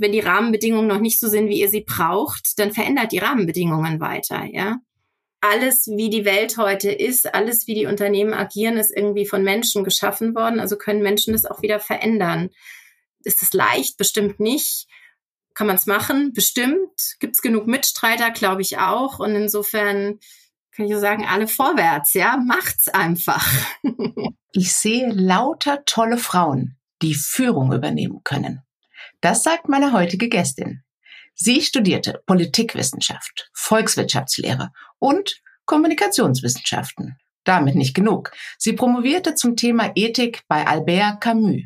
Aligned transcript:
wenn 0.00 0.12
die 0.12 0.20
Rahmenbedingungen 0.20 0.86
noch 0.86 0.98
nicht 0.98 1.20
so 1.20 1.28
sind, 1.28 1.48
wie 1.48 1.60
ihr 1.60 1.68
sie 1.68 1.82
braucht, 1.82 2.58
dann 2.58 2.72
verändert 2.72 3.12
die 3.12 3.18
Rahmenbedingungen 3.18 4.00
weiter, 4.00 4.44
ja. 4.50 4.78
Alles, 5.42 5.86
wie 5.86 6.10
die 6.10 6.24
Welt 6.24 6.56
heute 6.56 6.90
ist, 6.90 7.32
alles, 7.34 7.66
wie 7.66 7.74
die 7.74 7.86
Unternehmen 7.86 8.34
agieren, 8.34 8.76
ist 8.76 8.94
irgendwie 8.94 9.26
von 9.26 9.42
Menschen 9.42 9.84
geschaffen 9.84 10.34
worden. 10.34 10.60
Also 10.60 10.76
können 10.76 11.02
Menschen 11.02 11.32
das 11.32 11.46
auch 11.46 11.62
wieder 11.62 11.80
verändern. 11.80 12.50
Ist 13.24 13.42
es 13.42 13.54
leicht? 13.54 13.96
Bestimmt 13.96 14.38
nicht. 14.38 14.86
Kann 15.54 15.66
man 15.66 15.76
es 15.76 15.86
machen? 15.86 16.34
Bestimmt. 16.34 17.16
Gibt 17.20 17.36
es 17.36 17.42
genug 17.42 17.66
Mitstreiter? 17.66 18.30
Glaube 18.32 18.60
ich 18.60 18.78
auch. 18.78 19.18
Und 19.18 19.34
insofern 19.34 20.18
kann 20.72 20.86
ich 20.86 20.96
sagen, 20.96 21.26
alle 21.26 21.48
vorwärts, 21.48 22.12
ja, 22.12 22.36
macht's 22.36 22.88
einfach. 22.88 23.46
ich 24.52 24.74
sehe 24.74 25.10
lauter 25.10 25.84
tolle 25.86 26.18
Frauen, 26.18 26.76
die 27.00 27.14
Führung 27.14 27.72
übernehmen 27.72 28.20
können. 28.24 28.62
Das 29.20 29.42
sagt 29.42 29.68
meine 29.68 29.92
heutige 29.92 30.28
Gästin. 30.28 30.82
Sie 31.34 31.62
studierte 31.62 32.22
Politikwissenschaft, 32.26 33.50
Volkswirtschaftslehre 33.52 34.72
und 34.98 35.40
Kommunikationswissenschaften. 35.66 37.16
Damit 37.44 37.74
nicht 37.74 37.94
genug. 37.94 38.32
Sie 38.58 38.72
promovierte 38.72 39.34
zum 39.34 39.56
Thema 39.56 39.92
Ethik 39.94 40.42
bei 40.48 40.66
Albert 40.66 41.20
Camus. 41.20 41.62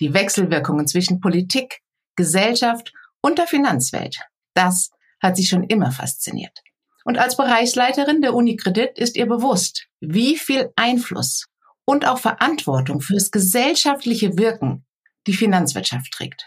Die 0.00 0.14
Wechselwirkungen 0.14 0.86
zwischen 0.86 1.20
Politik, 1.20 1.80
Gesellschaft 2.16 2.92
und 3.20 3.38
der 3.38 3.46
Finanzwelt. 3.46 4.18
Das 4.54 4.90
hat 5.20 5.36
sie 5.36 5.44
schon 5.44 5.64
immer 5.64 5.92
fasziniert. 5.92 6.62
Und 7.04 7.18
als 7.18 7.36
Bereichsleiterin 7.36 8.22
der 8.22 8.34
Unikredit 8.34 8.98
ist 8.98 9.16
ihr 9.16 9.26
bewusst, 9.26 9.86
wie 10.00 10.36
viel 10.36 10.72
Einfluss 10.76 11.46
und 11.84 12.06
auch 12.06 12.18
Verantwortung 12.18 13.00
fürs 13.00 13.30
gesellschaftliche 13.30 14.38
Wirken 14.38 14.84
die 15.26 15.34
Finanzwirtschaft 15.34 16.12
trägt. 16.12 16.46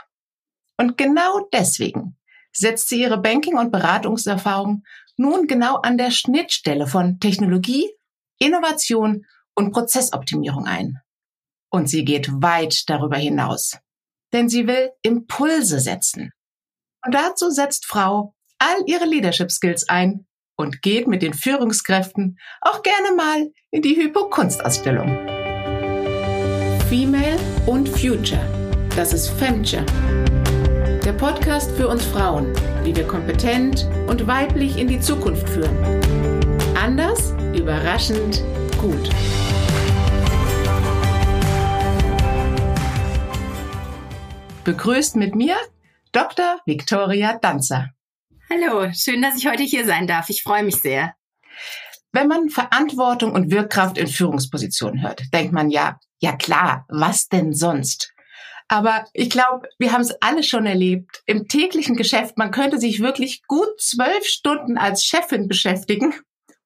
Und 0.77 0.97
genau 0.97 1.47
deswegen 1.53 2.17
setzt 2.51 2.89
sie 2.89 3.01
ihre 3.01 3.19
Banking- 3.19 3.57
und 3.57 3.71
Beratungserfahrung 3.71 4.83
nun 5.17 5.47
genau 5.47 5.77
an 5.77 5.97
der 5.97 6.11
Schnittstelle 6.11 6.87
von 6.87 7.19
Technologie, 7.19 7.89
Innovation 8.39 9.25
und 9.55 9.71
Prozessoptimierung 9.71 10.65
ein. 10.65 10.99
Und 11.69 11.89
sie 11.89 12.05
geht 12.05 12.29
weit 12.41 12.89
darüber 12.89 13.17
hinaus, 13.17 13.77
denn 14.31 14.49
sie 14.49 14.67
will 14.67 14.91
Impulse 15.01 15.79
setzen. 15.79 16.31
Und 17.05 17.13
dazu 17.13 17.49
setzt 17.49 17.85
Frau 17.85 18.33
all 18.59 18.83
ihre 18.85 19.05
Leadership 19.05 19.51
Skills 19.51 19.89
ein 19.89 20.25
und 20.55 20.81
geht 20.81 21.07
mit 21.07 21.21
den 21.21 21.33
Führungskräften 21.33 22.37
auch 22.61 22.81
gerne 22.83 23.15
mal 23.15 23.51
in 23.71 23.81
die 23.81 23.95
Hypo-Kunstausstellung. 23.95 25.07
Female 26.89 27.39
und 27.65 27.89
Future. 27.89 28.41
Das 28.95 29.13
ist 29.13 29.29
Femture. 29.29 29.85
Der 31.05 31.11
Podcast 31.11 31.69
für 31.71 31.89
uns 31.89 32.05
Frauen, 32.05 32.53
wie 32.85 32.95
wir 32.95 33.05
kompetent 33.05 33.89
und 34.07 34.25
weiblich 34.25 34.77
in 34.77 34.87
die 34.87 35.01
Zukunft 35.01 35.49
führen. 35.49 35.75
Anders, 36.77 37.31
überraschend, 37.53 38.41
gut. 38.79 39.09
Begrüßt 44.63 45.17
mit 45.17 45.35
mir 45.35 45.57
Dr. 46.13 46.61
Victoria 46.65 47.37
Danzer. 47.37 47.89
Hallo, 48.49 48.89
schön, 48.93 49.21
dass 49.21 49.35
ich 49.35 49.45
heute 49.45 49.63
hier 49.63 49.85
sein 49.85 50.07
darf. 50.07 50.29
Ich 50.29 50.41
freue 50.41 50.63
mich 50.63 50.77
sehr. 50.77 51.15
Wenn 52.13 52.29
man 52.29 52.47
Verantwortung 52.47 53.33
und 53.33 53.51
Wirkkraft 53.51 53.97
in 53.97 54.07
Führungspositionen 54.07 55.01
hört, 55.01 55.23
denkt 55.33 55.51
man 55.51 55.69
ja, 55.69 55.99
ja 56.19 56.31
klar, 56.37 56.85
was 56.87 57.27
denn 57.27 57.51
sonst? 57.51 58.12
Aber 58.73 59.05
ich 59.13 59.29
glaube, 59.29 59.69
wir 59.77 59.91
haben 59.91 60.01
es 60.01 60.19
alle 60.19 60.41
schon 60.41 60.65
erlebt. 60.65 61.21
Im 61.27 61.47
täglichen 61.47 61.95
Geschäft, 61.95 62.39
man 62.39 62.49
könnte 62.49 62.79
sich 62.79 63.01
wirklich 63.01 63.43
gut 63.45 63.79
zwölf 63.79 64.25
Stunden 64.25 64.79
als 64.79 65.05
Chefin 65.05 65.47
beschäftigen, 65.47 66.15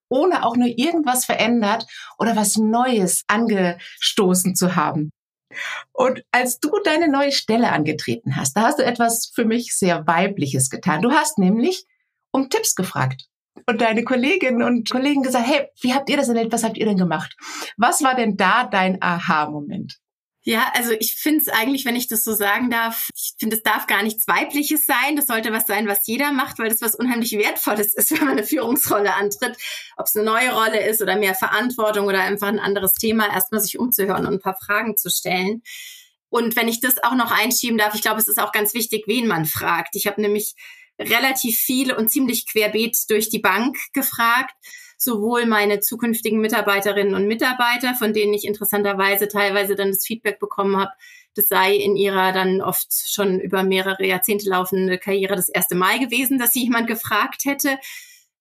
ohne 0.08 0.42
auch 0.46 0.56
nur 0.56 0.68
irgendwas 0.68 1.26
verändert 1.26 1.84
oder 2.18 2.34
was 2.34 2.56
Neues 2.56 3.24
angestoßen 3.26 4.54
zu 4.54 4.74
haben. 4.74 5.10
Und 5.92 6.22
als 6.32 6.60
du 6.60 6.70
deine 6.82 7.10
neue 7.10 7.30
Stelle 7.32 7.72
angetreten 7.72 8.36
hast, 8.36 8.56
da 8.56 8.62
hast 8.62 8.78
du 8.78 8.86
etwas 8.86 9.30
für 9.34 9.44
mich 9.44 9.76
sehr 9.76 10.06
Weibliches 10.06 10.70
getan. 10.70 11.02
Du 11.02 11.10
hast 11.10 11.36
nämlich 11.36 11.84
um 12.30 12.48
Tipps 12.48 12.74
gefragt 12.74 13.26
und 13.66 13.82
deine 13.82 14.02
Kolleginnen 14.02 14.62
und 14.62 14.88
Kollegen 14.88 15.22
gesagt, 15.22 15.46
hey, 15.46 15.68
wie 15.82 15.92
habt 15.92 16.08
ihr 16.08 16.16
das 16.16 16.32
denn, 16.32 16.50
was 16.50 16.64
habt 16.64 16.78
ihr 16.78 16.86
denn 16.86 16.96
gemacht? 16.96 17.36
Was 17.76 18.02
war 18.02 18.14
denn 18.14 18.38
da 18.38 18.64
dein 18.64 19.02
Aha-Moment? 19.02 19.98
Ja, 20.42 20.70
also 20.74 20.92
ich 20.92 21.16
finde 21.16 21.40
es 21.40 21.48
eigentlich, 21.48 21.84
wenn 21.84 21.96
ich 21.96 22.06
das 22.06 22.24
so 22.24 22.32
sagen 22.32 22.70
darf, 22.70 23.10
ich 23.14 23.34
finde, 23.38 23.56
es 23.56 23.62
darf 23.62 23.86
gar 23.86 24.02
nichts 24.02 24.26
Weibliches 24.28 24.86
sein. 24.86 25.16
Das 25.16 25.26
sollte 25.26 25.52
was 25.52 25.66
sein, 25.66 25.88
was 25.88 26.06
jeder 26.06 26.32
macht, 26.32 26.58
weil 26.58 26.68
das 26.68 26.80
was 26.80 26.94
unheimlich 26.94 27.32
Wertvolles 27.32 27.94
ist, 27.94 28.10
wenn 28.12 28.20
man 28.20 28.38
eine 28.38 28.44
Führungsrolle 28.44 29.14
antritt. 29.14 29.56
Ob 29.96 30.06
es 30.06 30.16
eine 30.16 30.24
neue 30.24 30.52
Rolle 30.52 30.86
ist 30.86 31.02
oder 31.02 31.16
mehr 31.16 31.34
Verantwortung 31.34 32.06
oder 32.06 32.20
einfach 32.20 32.48
ein 32.48 32.60
anderes 32.60 32.94
Thema, 32.94 33.30
erstmal 33.32 33.60
sich 33.60 33.78
umzuhören 33.78 34.26
und 34.26 34.34
ein 34.34 34.40
paar 34.40 34.56
Fragen 34.56 34.96
zu 34.96 35.10
stellen. 35.10 35.62
Und 36.30 36.56
wenn 36.56 36.68
ich 36.68 36.80
das 36.80 37.02
auch 37.02 37.14
noch 37.14 37.30
einschieben 37.30 37.78
darf, 37.78 37.94
ich 37.94 38.02
glaube, 38.02 38.20
es 38.20 38.28
ist 38.28 38.38
auch 38.38 38.52
ganz 38.52 38.74
wichtig, 38.74 39.04
wen 39.06 39.26
man 39.26 39.44
fragt. 39.44 39.96
Ich 39.96 40.06
habe 40.06 40.20
nämlich 40.20 40.54
relativ 40.98 41.58
viele 41.58 41.96
und 41.96 42.10
ziemlich 42.10 42.46
querbeet 42.46 43.10
durch 43.10 43.28
die 43.28 43.38
Bank 43.38 43.76
gefragt 43.92 44.54
sowohl 44.98 45.46
meine 45.46 45.80
zukünftigen 45.80 46.40
Mitarbeiterinnen 46.40 47.14
und 47.14 47.28
Mitarbeiter, 47.28 47.94
von 47.94 48.12
denen 48.12 48.34
ich 48.34 48.44
interessanterweise 48.44 49.28
teilweise 49.28 49.76
dann 49.76 49.92
das 49.92 50.04
Feedback 50.04 50.40
bekommen 50.40 50.76
habe, 50.76 50.90
das 51.34 51.46
sei 51.46 51.76
in 51.76 51.94
ihrer 51.94 52.32
dann 52.32 52.60
oft 52.60 52.88
schon 53.08 53.38
über 53.38 53.62
mehrere 53.62 54.04
Jahrzehnte 54.04 54.50
laufende 54.50 54.98
Karriere 54.98 55.36
das 55.36 55.48
erste 55.48 55.76
Mal 55.76 56.00
gewesen, 56.00 56.38
dass 56.38 56.52
sie 56.52 56.64
jemand 56.64 56.88
gefragt 56.88 57.44
hätte. 57.44 57.78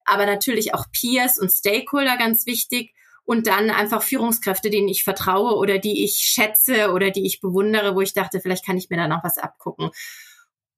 Aber 0.04 0.26
natürlich 0.26 0.74
auch 0.74 0.86
Peers 0.92 1.38
und 1.38 1.52
Stakeholder 1.52 2.18
ganz 2.18 2.48
wichtig. 2.48 2.94
Und 3.24 3.46
dann 3.46 3.70
einfach 3.70 4.02
Führungskräfte, 4.04 4.70
denen 4.70 4.88
ich 4.88 5.04
vertraue 5.04 5.58
oder 5.58 5.80
die 5.80 6.06
ich 6.06 6.16
schätze 6.16 6.94
oder 6.94 7.12
die 7.12 7.26
ich 7.26 7.42
bewundere, 7.42 7.94
wo 7.94 8.00
ich 8.00 8.14
dachte, 8.14 8.40
vielleicht 8.40 8.66
kann 8.66 8.78
ich 8.78 8.90
mir 8.90 8.96
da 8.96 9.08
noch 9.10 9.24
was 9.24 9.38
abgucken. 9.38 9.92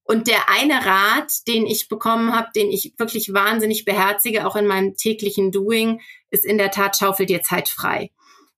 Und 0.09 0.25
der 0.25 0.49
eine 0.49 0.87
Rat, 0.87 1.47
den 1.47 1.67
ich 1.67 1.87
bekommen 1.87 2.35
habe, 2.35 2.47
den 2.55 2.71
ich 2.71 2.95
wirklich 2.97 3.31
wahnsinnig 3.31 3.85
beherzige, 3.85 4.47
auch 4.47 4.55
in 4.55 4.65
meinem 4.65 4.95
täglichen 4.95 5.51
Doing, 5.51 6.01
ist 6.31 6.45
in 6.45 6.57
der 6.57 6.71
Tat 6.71 6.97
schaufel 6.97 7.27
dir 7.27 7.43
Zeit 7.43 7.69
frei. 7.69 8.09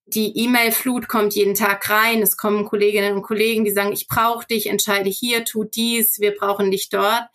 Die 0.05 0.31
E-Mail-Flut 0.45 1.09
kommt 1.09 1.35
jeden 1.35 1.53
Tag 1.53 1.89
rein. 1.89 2.21
Es 2.21 2.37
kommen 2.37 2.63
Kolleginnen 2.63 3.15
und 3.15 3.23
Kollegen, 3.23 3.65
die 3.65 3.71
sagen, 3.71 3.91
ich 3.91 4.07
brauche 4.07 4.47
dich, 4.47 4.67
entscheide 4.67 5.09
hier, 5.09 5.43
tu 5.43 5.65
dies, 5.65 6.21
wir 6.21 6.33
brauchen 6.33 6.71
dich 6.71 6.87
dort. 6.87 7.27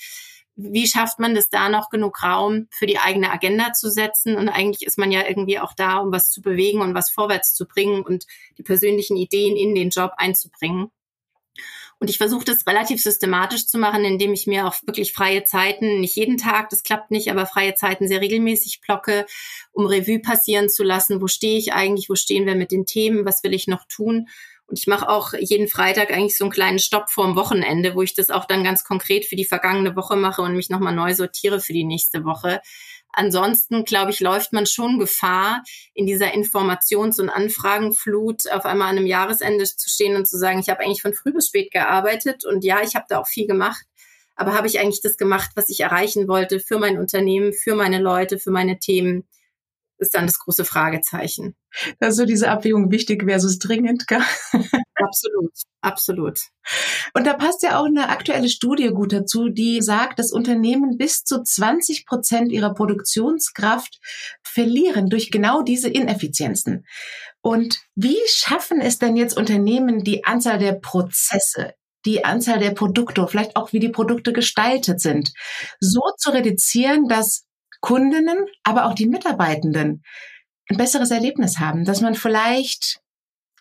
Wie 0.54 0.86
schafft 0.86 1.18
man 1.18 1.34
das 1.34 1.50
da 1.50 1.68
noch 1.68 1.90
genug 1.90 2.22
Raum 2.22 2.68
für 2.70 2.86
die 2.86 2.98
eigene 2.98 3.30
Agenda 3.30 3.74
zu 3.74 3.90
setzen? 3.90 4.36
Und 4.36 4.48
eigentlich 4.48 4.86
ist 4.86 4.96
man 4.96 5.12
ja 5.12 5.28
irgendwie 5.28 5.58
auch 5.58 5.74
da, 5.74 5.98
um 5.98 6.10
was 6.10 6.30
zu 6.30 6.40
bewegen 6.40 6.80
und 6.80 6.94
was 6.94 7.10
vorwärts 7.10 7.52
zu 7.52 7.66
bringen 7.66 8.00
und 8.00 8.24
die 8.56 8.62
persönlichen 8.62 9.18
Ideen 9.18 9.58
in 9.58 9.74
den 9.74 9.90
Job 9.90 10.12
einzubringen. 10.16 10.90
Und 11.98 12.10
ich 12.10 12.18
versuche 12.18 12.44
das 12.44 12.66
relativ 12.66 13.02
systematisch 13.02 13.66
zu 13.66 13.78
machen, 13.78 14.04
indem 14.04 14.34
ich 14.34 14.46
mir 14.46 14.66
auch 14.66 14.74
wirklich 14.84 15.14
freie 15.14 15.44
Zeiten, 15.44 16.00
nicht 16.00 16.14
jeden 16.16 16.36
Tag, 16.36 16.68
das 16.68 16.82
klappt 16.82 17.10
nicht, 17.10 17.30
aber 17.30 17.46
freie 17.46 17.74
Zeiten 17.74 18.06
sehr 18.06 18.20
regelmäßig 18.20 18.82
blocke, 18.82 19.24
um 19.72 19.86
Revue 19.86 20.18
passieren 20.18 20.68
zu 20.68 20.82
lassen. 20.82 21.22
Wo 21.22 21.26
stehe 21.26 21.58
ich 21.58 21.72
eigentlich? 21.72 22.10
Wo 22.10 22.14
stehen 22.14 22.44
wir 22.44 22.54
mit 22.54 22.70
den 22.70 22.84
Themen? 22.84 23.24
Was 23.24 23.42
will 23.42 23.54
ich 23.54 23.66
noch 23.66 23.84
tun? 23.88 24.28
Und 24.66 24.78
ich 24.78 24.86
mache 24.88 25.08
auch 25.08 25.32
jeden 25.38 25.68
Freitag 25.68 26.10
eigentlich 26.10 26.36
so 26.36 26.44
einen 26.44 26.52
kleinen 26.52 26.80
Stopp 26.80 27.08
vorm 27.08 27.36
Wochenende, 27.36 27.94
wo 27.94 28.02
ich 28.02 28.14
das 28.14 28.30
auch 28.30 28.46
dann 28.46 28.64
ganz 28.64 28.84
konkret 28.84 29.24
für 29.24 29.36
die 29.36 29.44
vergangene 29.44 29.94
Woche 29.94 30.16
mache 30.16 30.42
und 30.42 30.56
mich 30.56 30.70
nochmal 30.70 30.94
neu 30.94 31.14
sortiere 31.14 31.60
für 31.60 31.72
die 31.72 31.84
nächste 31.84 32.24
Woche. 32.24 32.60
Ansonsten, 33.16 33.86
glaube 33.86 34.10
ich, 34.10 34.20
läuft 34.20 34.52
man 34.52 34.66
schon 34.66 34.98
Gefahr, 34.98 35.64
in 35.94 36.06
dieser 36.06 36.34
Informations- 36.34 37.18
und 37.18 37.30
Anfragenflut 37.30 38.50
auf 38.52 38.66
einmal 38.66 38.90
an 38.90 38.98
einem 38.98 39.06
Jahresende 39.06 39.64
zu 39.64 39.88
stehen 39.88 40.16
und 40.16 40.28
zu 40.28 40.36
sagen, 40.36 40.60
ich 40.60 40.68
habe 40.68 40.80
eigentlich 40.80 41.00
von 41.00 41.14
früh 41.14 41.32
bis 41.32 41.48
spät 41.48 41.72
gearbeitet 41.72 42.44
und 42.44 42.62
ja, 42.62 42.82
ich 42.82 42.94
habe 42.94 43.06
da 43.08 43.18
auch 43.18 43.26
viel 43.26 43.46
gemacht. 43.46 43.86
Aber 44.34 44.52
habe 44.52 44.66
ich 44.66 44.78
eigentlich 44.78 45.00
das 45.00 45.16
gemacht, 45.16 45.52
was 45.54 45.70
ich 45.70 45.80
erreichen 45.80 46.28
wollte 46.28 46.60
für 46.60 46.78
mein 46.78 46.98
Unternehmen, 46.98 47.54
für 47.54 47.74
meine 47.74 47.98
Leute, 47.98 48.38
für 48.38 48.50
meine 48.50 48.78
Themen? 48.78 49.26
Ist 49.98 50.14
dann 50.14 50.26
das 50.26 50.38
große 50.38 50.64
Fragezeichen. 50.64 51.56
Also 52.00 52.24
diese 52.24 52.50
Abwägung 52.50 52.90
wichtig 52.90 53.24
versus 53.24 53.58
dringend. 53.58 54.06
Gell? 54.06 54.22
Absolut, 54.98 55.52
absolut. 55.82 56.40
Und 57.12 57.26
da 57.26 57.34
passt 57.34 57.62
ja 57.62 57.78
auch 57.78 57.84
eine 57.84 58.08
aktuelle 58.08 58.48
Studie 58.48 58.88
gut 58.88 59.12
dazu, 59.12 59.50
die 59.50 59.82
sagt, 59.82 60.18
dass 60.18 60.32
Unternehmen 60.32 60.96
bis 60.96 61.22
zu 61.22 61.42
20 61.42 62.06
Prozent 62.06 62.50
ihrer 62.50 62.72
Produktionskraft 62.72 64.00
verlieren 64.42 65.10
durch 65.10 65.30
genau 65.30 65.60
diese 65.62 65.90
Ineffizienzen. 65.90 66.86
Und 67.42 67.78
wie 67.94 68.18
schaffen 68.26 68.80
es 68.80 68.98
denn 68.98 69.16
jetzt 69.16 69.36
Unternehmen, 69.36 70.02
die 70.02 70.24
Anzahl 70.24 70.58
der 70.58 70.72
Prozesse 70.72 71.74
die 72.06 72.24
Anzahl 72.24 72.60
der 72.60 72.70
Produkte, 72.70 73.26
vielleicht 73.26 73.56
auch 73.56 73.72
wie 73.72 73.80
die 73.80 73.88
Produkte 73.88 74.32
gestaltet 74.32 75.00
sind, 75.00 75.32
so 75.80 76.00
zu 76.16 76.30
reduzieren, 76.30 77.08
dass 77.08 77.44
Kundinnen, 77.80 78.46
aber 78.62 78.86
auch 78.86 78.94
die 78.94 79.06
Mitarbeitenden 79.06 80.02
ein 80.68 80.76
besseres 80.76 81.10
Erlebnis 81.10 81.58
haben, 81.58 81.84
dass 81.84 82.00
man 82.00 82.14
vielleicht 82.14 83.00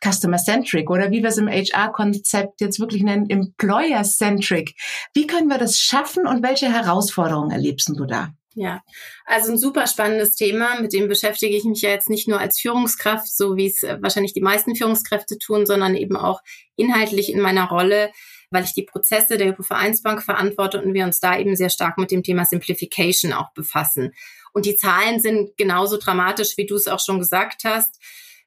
Customer-Centric 0.03 0.89
oder 0.89 1.11
wie 1.11 1.21
wir 1.21 1.29
es 1.29 1.37
im 1.37 1.47
HR-Konzept 1.47 2.61
jetzt 2.61 2.79
wirklich 2.79 3.03
nennen, 3.03 3.29
Employer-Centric. 3.29 4.75
Wie 5.13 5.27
können 5.27 5.47
wir 5.47 5.57
das 5.57 5.79
schaffen 5.79 6.27
und 6.27 6.43
welche 6.43 6.71
Herausforderungen 6.71 7.51
erlebst 7.51 7.89
du 7.89 8.05
da? 8.05 8.33
Ja, 8.57 8.81
also 9.25 9.51
ein 9.51 9.57
super 9.57 9.85
spannendes 9.85 10.35
Thema, 10.35 10.79
mit 10.79 10.93
dem 10.93 11.09
beschäftige 11.09 11.57
ich 11.57 11.65
mich 11.65 11.81
ja 11.81 11.89
jetzt 11.89 12.09
nicht 12.09 12.29
nur 12.29 12.39
als 12.39 12.57
Führungskraft, 12.57 13.27
so 13.35 13.57
wie 13.57 13.67
es 13.67 13.83
äh, 13.83 13.97
wahrscheinlich 13.99 14.33
die 14.33 14.41
meisten 14.41 14.77
Führungskräfte 14.77 15.37
tun, 15.37 15.65
sondern 15.65 15.93
eben 15.95 16.15
auch 16.15 16.39
inhaltlich 16.77 17.29
in 17.29 17.41
meiner 17.41 17.67
Rolle, 17.67 18.11
weil 18.55 18.63
ich 18.63 18.73
die 18.73 18.83
Prozesse 18.83 19.37
der 19.37 19.47
Hypovereinsbank 19.47 20.23
verantworte 20.23 20.81
und 20.81 20.93
wir 20.93 21.05
uns 21.05 21.19
da 21.19 21.37
eben 21.37 21.55
sehr 21.55 21.69
stark 21.69 21.97
mit 21.97 22.09
dem 22.09 22.23
Thema 22.23 22.45
Simplification 22.45 23.33
auch 23.33 23.51
befassen. 23.53 24.13
Und 24.53 24.65
die 24.65 24.77
Zahlen 24.77 25.19
sind 25.19 25.57
genauso 25.57 25.97
dramatisch, 25.97 26.55
wie 26.55 26.65
du 26.65 26.75
es 26.75 26.87
auch 26.87 27.01
schon 27.01 27.19
gesagt 27.19 27.65
hast. 27.65 27.99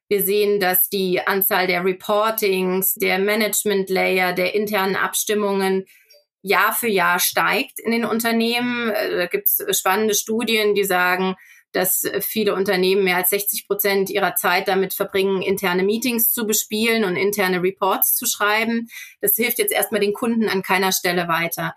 Wir 0.08 0.22
sehen, 0.24 0.58
dass 0.58 0.88
die 0.88 1.20
Anzahl 1.20 1.66
der 1.66 1.84
Reportings, 1.84 2.94
der 2.94 3.18
Management 3.18 3.90
Layer, 3.90 4.32
der 4.32 4.54
internen 4.54 4.96
Abstimmungen 4.96 5.84
Jahr 6.40 6.72
für 6.72 6.88
Jahr 6.88 7.18
steigt 7.18 7.78
in 7.78 7.90
den 7.90 8.06
Unternehmen. 8.06 8.90
Äh, 8.90 9.16
da 9.16 9.26
gibt 9.26 9.48
es 9.48 9.78
spannende 9.78 10.14
Studien, 10.14 10.74
die 10.74 10.84
sagen, 10.84 11.36
dass 11.72 12.04
viele 12.20 12.54
Unternehmen 12.54 13.04
mehr 13.04 13.16
als 13.16 13.30
60 13.30 13.66
Prozent 13.66 14.10
ihrer 14.10 14.34
Zeit 14.34 14.68
damit 14.68 14.94
verbringen, 14.94 15.42
interne 15.42 15.82
Meetings 15.82 16.32
zu 16.32 16.46
bespielen 16.46 17.04
und 17.04 17.16
interne 17.16 17.62
Reports 17.62 18.14
zu 18.14 18.26
schreiben. 18.26 18.88
Das 19.20 19.36
hilft 19.36 19.58
jetzt 19.58 19.72
erstmal 19.72 20.00
den 20.00 20.14
Kunden 20.14 20.48
an 20.48 20.62
keiner 20.62 20.92
Stelle 20.92 21.28
weiter. 21.28 21.74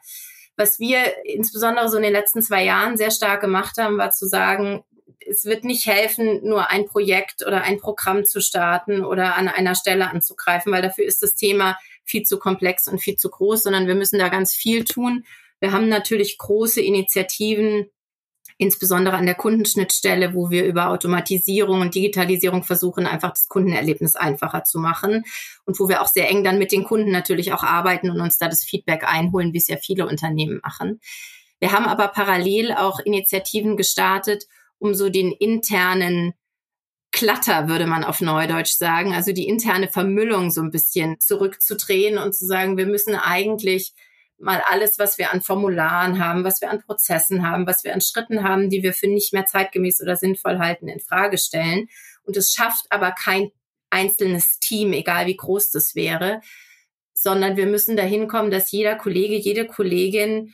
Was 0.55 0.79
wir 0.79 0.99
insbesondere 1.25 1.89
so 1.89 1.97
in 1.97 2.03
den 2.03 2.13
letzten 2.13 2.41
zwei 2.41 2.63
Jahren 2.63 2.97
sehr 2.97 3.11
stark 3.11 3.41
gemacht 3.41 3.77
haben, 3.77 3.97
war 3.97 4.11
zu 4.11 4.27
sagen, 4.27 4.83
es 5.27 5.45
wird 5.45 5.63
nicht 5.63 5.85
helfen, 5.85 6.41
nur 6.43 6.69
ein 6.69 6.85
Projekt 6.85 7.45
oder 7.45 7.61
ein 7.63 7.79
Programm 7.79 8.25
zu 8.25 8.41
starten 8.41 9.03
oder 9.03 9.35
an 9.35 9.47
einer 9.47 9.75
Stelle 9.75 10.09
anzugreifen, 10.09 10.71
weil 10.71 10.81
dafür 10.81 11.05
ist 11.05 11.21
das 11.23 11.35
Thema 11.35 11.77
viel 12.03 12.23
zu 12.23 12.39
komplex 12.39 12.87
und 12.87 12.99
viel 12.99 13.15
zu 13.15 13.29
groß, 13.29 13.63
sondern 13.63 13.87
wir 13.87 13.95
müssen 13.95 14.19
da 14.19 14.29
ganz 14.29 14.53
viel 14.53 14.83
tun. 14.83 15.25
Wir 15.59 15.71
haben 15.71 15.89
natürlich 15.89 16.37
große 16.37 16.81
Initiativen, 16.81 17.89
insbesondere 18.61 19.15
an 19.15 19.25
der 19.25 19.33
Kundenschnittstelle, 19.33 20.35
wo 20.35 20.51
wir 20.51 20.65
über 20.65 20.89
Automatisierung 20.89 21.81
und 21.81 21.95
Digitalisierung 21.95 22.61
versuchen, 22.61 23.07
einfach 23.07 23.31
das 23.31 23.47
Kundenerlebnis 23.47 24.15
einfacher 24.15 24.63
zu 24.63 24.77
machen 24.77 25.23
und 25.65 25.79
wo 25.79 25.89
wir 25.89 26.03
auch 26.03 26.07
sehr 26.07 26.29
eng 26.29 26.43
dann 26.43 26.59
mit 26.59 26.71
den 26.71 26.83
Kunden 26.83 27.09
natürlich 27.09 27.53
auch 27.53 27.63
arbeiten 27.63 28.11
und 28.11 28.21
uns 28.21 28.37
da 28.37 28.47
das 28.47 28.63
Feedback 28.63 29.03
einholen, 29.03 29.51
wie 29.53 29.57
es 29.57 29.67
ja 29.67 29.77
viele 29.77 30.07
Unternehmen 30.07 30.59
machen. 30.61 30.99
Wir 31.59 31.71
haben 31.71 31.85
aber 31.85 32.09
parallel 32.09 32.73
auch 32.73 32.99
Initiativen 32.99 33.77
gestartet, 33.77 34.45
um 34.77 34.93
so 34.93 35.09
den 35.09 35.31
internen 35.31 36.33
Klatter, 37.11 37.67
würde 37.67 37.87
man 37.87 38.03
auf 38.03 38.21
Neudeutsch 38.21 38.77
sagen, 38.77 39.15
also 39.15 39.31
die 39.31 39.47
interne 39.47 39.87
Vermüllung 39.87 40.51
so 40.51 40.61
ein 40.61 40.69
bisschen 40.69 41.19
zurückzudrehen 41.19 42.19
und 42.19 42.35
zu 42.35 42.45
sagen, 42.45 42.77
wir 42.77 42.85
müssen 42.85 43.15
eigentlich 43.15 43.95
mal 44.41 44.61
alles, 44.69 44.99
was 44.99 45.17
wir 45.17 45.31
an 45.31 45.41
Formularen 45.41 46.23
haben, 46.23 46.43
was 46.43 46.61
wir 46.61 46.69
an 46.69 46.81
Prozessen 46.81 47.47
haben, 47.47 47.67
was 47.67 47.83
wir 47.83 47.93
an 47.93 48.01
Schritten 48.01 48.43
haben, 48.43 48.69
die 48.69 48.83
wir 48.83 48.93
für 48.93 49.07
nicht 49.07 49.33
mehr 49.33 49.45
zeitgemäß 49.45 50.01
oder 50.01 50.15
sinnvoll 50.15 50.59
halten, 50.59 50.87
in 50.87 50.99
Frage 50.99 51.37
stellen. 51.37 51.87
Und 52.23 52.37
es 52.37 52.51
schafft 52.51 52.85
aber 52.89 53.11
kein 53.11 53.51
einzelnes 53.89 54.59
Team, 54.59 54.93
egal 54.93 55.27
wie 55.27 55.35
groß 55.35 55.71
das 55.71 55.95
wäre, 55.95 56.41
sondern 57.13 57.57
wir 57.57 57.67
müssen 57.67 57.95
dahin 57.95 58.27
kommen, 58.27 58.51
dass 58.51 58.71
jeder 58.71 58.95
Kollege, 58.95 59.35
jede 59.35 59.67
Kollegin 59.67 60.53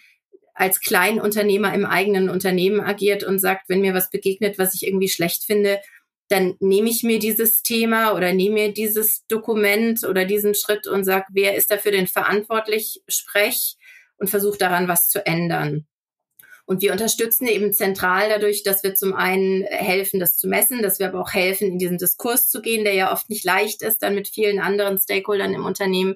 als 0.54 0.82
Kleinunternehmer 0.82 1.74
im 1.74 1.86
eigenen 1.86 2.30
Unternehmen 2.30 2.82
agiert 2.82 3.24
und 3.24 3.40
sagt, 3.40 3.70
wenn 3.70 3.82
mir 3.82 3.94
was 3.94 4.10
begegnet, 4.10 4.58
was 4.58 4.74
ich 4.74 4.88
irgendwie 4.88 5.08
schlecht 5.08 5.44
finde, 5.44 5.80
dann 6.30 6.56
nehme 6.60 6.90
ich 6.90 7.04
mir 7.04 7.20
dieses 7.20 7.64
Thema 7.64 8.14
oder 8.14 8.34
nehme 8.34 8.56
mir 8.56 8.74
dieses 8.74 9.26
Dokument 9.28 10.04
oder 10.04 10.26
diesen 10.26 10.56
Schritt 10.56 10.88
und 10.88 11.04
sage, 11.04 11.26
wer 11.30 11.56
ist 11.56 11.72
dafür 11.72 11.92
denn 11.92 12.08
verantwortlich, 12.08 13.02
sprech 13.08 13.78
und 14.18 14.30
versuche 14.30 14.58
daran 14.58 14.88
was 14.88 15.10
zu 15.10 15.26
ändern. 15.26 15.86
Und 16.66 16.82
wir 16.82 16.92
unterstützen 16.92 17.48
eben 17.48 17.72
zentral 17.72 18.28
dadurch, 18.28 18.62
dass 18.62 18.84
wir 18.84 18.94
zum 18.94 19.14
einen 19.14 19.64
helfen, 19.64 20.20
das 20.20 20.36
zu 20.36 20.50
messen, 20.50 20.82
dass 20.82 21.00
wir 21.00 21.08
aber 21.08 21.22
auch 21.22 21.32
helfen, 21.34 21.70
in 21.70 21.80
diesen 21.80 21.98
Diskurs 21.98 22.50
zu 22.50 22.62
gehen, 22.62 22.84
der 22.84 22.94
ja 22.94 23.14
oft 23.14 23.30
nicht 23.30 23.46
leicht 23.46 23.82
ist, 23.82 24.00
dann 24.00 24.16
mit 24.16 24.28
vielen 24.28 24.60
anderen 24.60 24.98
Stakeholdern 25.00 25.54
im 25.54 25.66
Unternehmen 25.66 26.16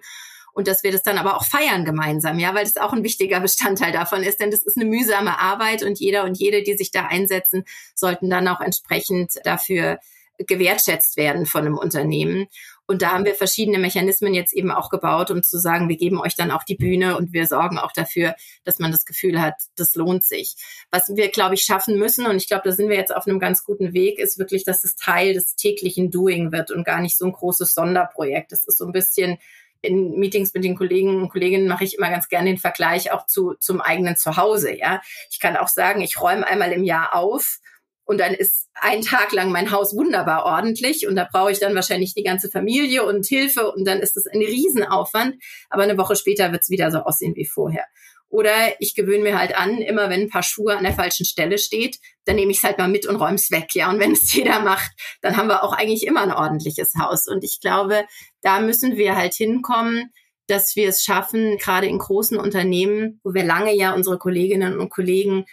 und 0.54 0.68
dass 0.68 0.84
wir 0.84 0.92
das 0.92 1.04
dann 1.04 1.18
aber 1.18 1.38
auch 1.38 1.46
feiern 1.46 1.86
gemeinsam, 1.86 2.40
ja, 2.40 2.54
weil 2.54 2.64
das 2.64 2.78
auch 2.78 2.94
ein 2.94 3.04
wichtiger 3.04 3.40
Bestandteil 3.40 3.92
davon 3.92 4.24
ist, 4.24 4.40
denn 4.40 4.52
das 4.52 4.64
ist 4.64 4.78
eine 4.78 4.86
mühsame 4.86 5.40
Arbeit 5.40 5.84
und 5.84 6.00
jeder 6.00 6.24
und 6.24 6.38
jede, 6.38 6.64
die 6.64 6.76
sich 6.76 6.92
da 6.92 7.06
einsetzen, 7.06 7.64
sollten 7.96 8.30
dann 8.30 8.48
auch 8.48 8.62
entsprechend 8.62 9.34
dafür 9.44 10.00
gewertschätzt 10.48 11.18
werden 11.18 11.46
von 11.46 11.66
einem 11.66 11.78
Unternehmen. 11.78 12.48
Und 12.88 13.02
da 13.02 13.12
haben 13.12 13.26
wir 13.26 13.36
verschiedene 13.36 13.80
Mechanismen 13.80 14.34
jetzt 14.34 14.54
eben 14.54 14.70
auch 14.70 14.90
gebaut, 14.90 15.32
um 15.32 15.44
zu 15.44 15.60
sagen, 15.60 15.88
wir 15.88 15.96
geben 15.96 16.20
euch 16.20 16.36
dann 16.36 16.52
auch 16.52 16.64
die 16.64 16.76
Bühne 16.76 17.16
und 17.16 17.32
wir 17.32 17.46
sorgen 17.48 17.78
auch 17.78 17.94
dafür, 17.94 18.36
dass 18.66 18.80
man 18.80 18.92
das 18.92 19.06
Gefühl 19.06 19.42
hat, 19.42 19.56
das 19.78 19.96
lohnt 19.96 20.26
sich. 20.26 20.56
Was 20.90 21.08
wir, 21.16 21.30
glaube 21.30 21.56
ich, 21.56 21.62
schaffen 21.62 21.98
müssen, 21.98 22.26
und 22.26 22.36
ich 22.36 22.48
glaube, 22.48 22.64
da 22.66 22.74
sind 22.74 22.90
wir 22.90 22.98
jetzt 22.98 23.16
auf 23.16 23.28
einem 23.28 23.40
ganz 23.40 23.64
guten 23.64 23.94
Weg, 23.94 24.20
ist 24.20 24.40
wirklich, 24.40 24.66
dass 24.66 24.84
es 24.84 24.96
Teil 24.98 25.34
des 25.34 25.56
täglichen 25.56 26.12
Doing 26.12 26.52
wird 26.52 26.72
und 26.72 26.84
gar 26.84 27.00
nicht 27.00 27.18
so 27.18 27.26
ein 27.26 27.32
großes 27.32 27.74
Sonderprojekt. 27.74 28.52
Das 28.52 28.66
ist 28.66 28.78
so 28.78 28.86
ein 28.86 28.92
bisschen 28.92 29.38
in 29.82 30.20
Meetings 30.20 30.54
mit 30.54 30.64
den 30.64 30.76
Kollegen 30.76 31.22
und 31.22 31.30
Kolleginnen 31.30 31.68
mache 31.68 31.84
ich 31.84 31.98
immer 31.98 32.10
ganz 32.10 32.30
gerne 32.30 32.50
den 32.50 32.58
Vergleich 32.58 33.12
auch 33.12 33.26
zu, 33.26 33.56
zum 33.60 33.82
eigenen 33.82 34.16
Zuhause. 34.16 34.76
Ja, 34.76 35.02
ich 35.30 35.40
kann 35.40 35.58
auch 35.58 35.68
sagen, 35.68 36.02
ich 36.02 36.22
räume 36.22 36.46
einmal 36.46 36.72
im 36.72 36.84
Jahr 36.84 37.16
auf 37.16 37.60
und 38.06 38.20
dann 38.20 38.34
ist 38.34 38.70
ein 38.74 39.02
Tag 39.02 39.32
lang 39.32 39.52
mein 39.52 39.72
Haus 39.72 39.96
wunderbar 39.96 40.46
ordentlich 40.46 41.08
und 41.08 41.16
da 41.16 41.28
brauche 41.32 41.52
ich 41.52 41.60
dann 41.60 41.76
wahrscheinlich 41.76 42.14
die 42.14 42.24
ganze 42.24 42.50
Familie 42.50 43.06
und 43.06 43.26
Hilfe 43.26 43.72
und 43.72 43.86
dann 43.86 44.00
ist 44.00 44.16
das 44.16 44.28
ein 44.28 44.42
Riesenaufwand. 44.42 45.36
Aber 45.70 45.84
eine 45.84 45.98
Woche 45.98 46.16
später 46.16 46.52
wird 46.52 46.62
es 46.62 46.70
wieder 46.70 46.92
so 46.92 47.00
aussehen 47.00 47.36
wie 47.36 47.46
vorher. 47.46 47.86
Oder 48.32 48.80
ich 48.80 48.96
gewöhne 48.96 49.24
mir 49.24 49.38
halt 49.38 49.56
an, 49.58 49.80
immer 49.80 50.10
wenn 50.10 50.22
ein 50.22 50.30
paar 50.30 50.42
Schuhe 50.42 50.78
an 50.78 50.86
der 50.86 50.94
falschen 50.94 51.26
Stelle 51.26 51.58
steht, 51.58 51.98
dann 52.24 52.38
nehme 52.38 52.52
ich 52.52 52.58
es 52.58 52.64
halt 52.64 52.78
mal 52.78 52.88
mit 52.88 53.06
und 53.06 53.18
räume 53.18 53.36
es 53.36 53.52
weg. 53.52 53.76
Ja, 53.76 53.90
und 53.90 54.00
wenn 54.00 54.14
es 54.14 54.34
jeder 54.34 54.62
macht, 54.62 54.92
dann 55.22 55.36
haben 55.36 55.50
wir 55.50 55.64
auch 55.64 55.74
eigentlich 55.74 56.08
immer 56.08 56.22
ein 56.22 56.32
ordentliches 56.32 56.94
Haus. 56.98 57.28
Und 57.28 57.44
ich 57.44 57.60
glaube, 57.60 58.06
da 58.42 58.62
müssen 58.62 58.96
wir 58.96 59.18
halt 59.18 59.34
hinkommen, 59.34 60.12
dass 60.48 60.78
wir 60.78 60.88
es 60.88 61.04
schaffen, 61.04 61.58
gerade 61.58 61.88
in 61.88 62.00
großen 62.00 62.38
Unternehmen, 62.38 63.20
wo 63.24 63.34
wir 63.34 63.44
lange 63.44 63.76
ja 63.76 63.94
unsere 63.94 64.18
Kolleginnen 64.18 64.80
und 64.80 64.90
Kollegen 64.90 65.46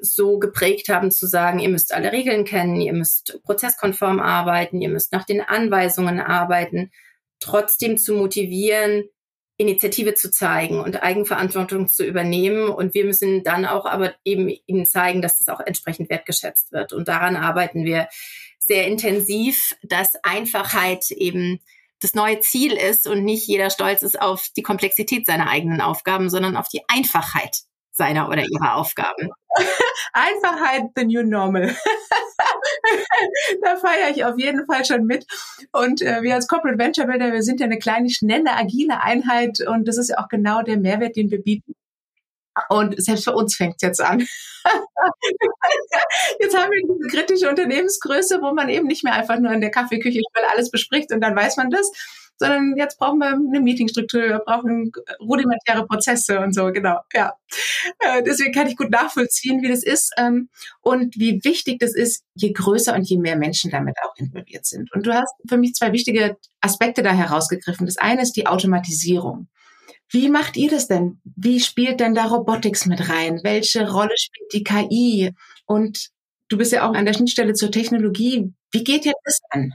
so 0.00 0.38
geprägt 0.38 0.88
haben 0.88 1.10
zu 1.10 1.26
sagen, 1.26 1.58
ihr 1.58 1.68
müsst 1.68 1.92
alle 1.92 2.12
Regeln 2.12 2.44
kennen, 2.44 2.80
ihr 2.80 2.92
müsst 2.92 3.40
prozesskonform 3.42 4.20
arbeiten, 4.20 4.80
ihr 4.80 4.88
müsst 4.88 5.12
nach 5.12 5.24
den 5.24 5.40
Anweisungen 5.40 6.20
arbeiten, 6.20 6.92
trotzdem 7.40 7.98
zu 7.98 8.14
motivieren, 8.14 9.04
Initiative 9.60 10.14
zu 10.14 10.30
zeigen 10.30 10.80
und 10.80 11.02
Eigenverantwortung 11.02 11.86
zu 11.86 12.04
übernehmen. 12.04 12.70
Und 12.70 12.94
wir 12.94 13.04
müssen 13.04 13.44
dann 13.44 13.66
auch 13.66 13.84
aber 13.84 14.14
eben 14.24 14.48
ihnen 14.66 14.86
zeigen, 14.86 15.20
dass 15.20 15.36
das 15.36 15.48
auch 15.48 15.60
entsprechend 15.60 16.08
wertgeschätzt 16.08 16.72
wird. 16.72 16.94
Und 16.94 17.08
daran 17.08 17.36
arbeiten 17.36 17.84
wir 17.84 18.08
sehr 18.58 18.86
intensiv, 18.86 19.76
dass 19.82 20.14
Einfachheit 20.22 21.10
eben 21.10 21.60
das 22.00 22.14
neue 22.14 22.40
Ziel 22.40 22.72
ist 22.72 23.06
und 23.06 23.22
nicht 23.22 23.46
jeder 23.46 23.68
stolz 23.68 24.00
ist 24.00 24.18
auf 24.18 24.48
die 24.56 24.62
Komplexität 24.62 25.26
seiner 25.26 25.50
eigenen 25.50 25.82
Aufgaben, 25.82 26.30
sondern 26.30 26.56
auf 26.56 26.68
die 26.68 26.80
Einfachheit 26.88 27.58
seiner 27.90 28.28
oder 28.28 28.42
ihrer 28.42 28.76
Aufgaben. 28.76 29.28
Einfachheit, 30.14 30.84
the 30.96 31.04
new 31.04 31.22
normal. 31.22 31.76
da 33.62 33.76
feiere 33.76 34.10
ich 34.10 34.24
auf 34.24 34.38
jeden 34.38 34.66
Fall 34.66 34.84
schon 34.84 35.04
mit. 35.04 35.26
Und 35.72 36.02
äh, 36.02 36.22
wir 36.22 36.34
als 36.34 36.48
Corporate 36.48 36.78
Venture 36.78 37.06
Builder, 37.06 37.32
wir 37.32 37.42
sind 37.42 37.60
ja 37.60 37.66
eine 37.66 37.78
kleine, 37.78 38.10
schnelle, 38.10 38.52
agile 38.52 39.02
Einheit 39.02 39.60
und 39.66 39.86
das 39.86 39.98
ist 39.98 40.10
ja 40.10 40.18
auch 40.18 40.28
genau 40.28 40.62
der 40.62 40.78
Mehrwert, 40.78 41.16
den 41.16 41.30
wir 41.30 41.42
bieten. 41.42 41.74
Und 42.68 43.00
selbst 43.02 43.24
für 43.24 43.32
uns 43.32 43.56
fängt 43.56 43.76
es 43.76 43.82
jetzt 43.82 44.00
an. 44.00 44.20
jetzt 46.40 46.56
haben 46.56 46.70
wir 46.70 46.82
diese 46.82 47.08
kritische 47.16 47.48
Unternehmensgröße, 47.48 48.40
wo 48.42 48.52
man 48.52 48.68
eben 48.68 48.86
nicht 48.86 49.04
mehr 49.04 49.14
einfach 49.14 49.38
nur 49.38 49.52
in 49.52 49.60
der 49.60 49.70
Kaffeeküche 49.70 50.20
alles 50.52 50.70
bespricht 50.70 51.12
und 51.12 51.20
dann 51.20 51.36
weiß 51.36 51.56
man 51.56 51.70
das, 51.70 51.90
sondern 52.40 52.74
jetzt 52.76 52.98
brauchen 52.98 53.18
wir 53.18 53.28
eine 53.28 53.60
Meetingstruktur, 53.60 54.22
wir 54.22 54.38
brauchen 54.38 54.90
rudimentäre 55.20 55.86
Prozesse 55.86 56.40
und 56.40 56.54
so, 56.54 56.72
genau, 56.72 56.98
ja. 57.12 57.34
Äh, 57.98 58.22
deswegen 58.22 58.52
kann 58.52 58.66
ich 58.66 58.76
gut 58.76 58.90
nachvollziehen, 58.90 59.60
wie 59.62 59.68
das 59.68 59.82
ist 59.82 60.10
ähm, 60.16 60.48
und 60.80 61.16
wie 61.16 61.44
wichtig 61.44 61.78
das 61.80 61.94
ist, 61.94 62.24
je 62.34 62.52
größer 62.52 62.94
und 62.94 63.06
je 63.06 63.18
mehr 63.18 63.36
Menschen 63.36 63.70
damit 63.70 63.96
auch 64.02 64.16
involviert 64.16 64.64
sind. 64.64 64.90
Und 64.94 65.06
du 65.06 65.12
hast 65.12 65.34
für 65.46 65.58
mich 65.58 65.74
zwei 65.74 65.92
wichtige 65.92 66.38
Aspekte 66.62 67.02
da 67.02 67.12
herausgegriffen. 67.12 67.84
Das 67.84 67.98
eine 67.98 68.22
ist 68.22 68.32
die 68.32 68.46
Automatisierung. 68.46 69.48
Wie 70.08 70.30
macht 70.30 70.56
ihr 70.56 70.70
das 70.70 70.88
denn? 70.88 71.20
Wie 71.36 71.60
spielt 71.60 72.00
denn 72.00 72.14
da 72.14 72.24
Robotics 72.24 72.86
mit 72.86 73.10
rein? 73.10 73.40
Welche 73.44 73.88
Rolle 73.90 74.14
spielt 74.16 74.52
die 74.54 74.64
KI? 74.64 75.34
Und 75.66 76.08
du 76.48 76.56
bist 76.56 76.72
ja 76.72 76.88
auch 76.88 76.94
an 76.94 77.04
der 77.04 77.12
Schnittstelle 77.12 77.52
zur 77.52 77.70
Technologie. 77.70 78.50
Wie 78.72 78.82
geht 78.82 79.04
ihr 79.04 79.12
das 79.24 79.40
an? 79.50 79.74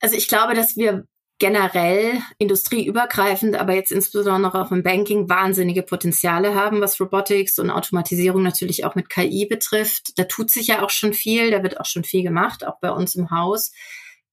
Also 0.00 0.16
ich 0.16 0.26
glaube, 0.26 0.54
dass 0.54 0.76
wir 0.76 1.06
generell 1.42 2.20
industrieübergreifend, 2.38 3.56
aber 3.56 3.74
jetzt 3.74 3.90
insbesondere 3.90 4.62
auch 4.62 4.70
im 4.70 4.84
Banking 4.84 5.28
wahnsinnige 5.28 5.82
Potenziale 5.82 6.54
haben, 6.54 6.80
was 6.80 7.00
Robotics 7.00 7.58
und 7.58 7.68
Automatisierung 7.68 8.44
natürlich 8.44 8.84
auch 8.84 8.94
mit 8.94 9.10
KI 9.10 9.46
betrifft. 9.46 10.16
Da 10.20 10.22
tut 10.22 10.52
sich 10.52 10.68
ja 10.68 10.84
auch 10.84 10.90
schon 10.90 11.12
viel, 11.12 11.50
da 11.50 11.64
wird 11.64 11.80
auch 11.80 11.84
schon 11.84 12.04
viel 12.04 12.22
gemacht, 12.22 12.64
auch 12.64 12.78
bei 12.80 12.92
uns 12.92 13.16
im 13.16 13.32
Haus. 13.32 13.72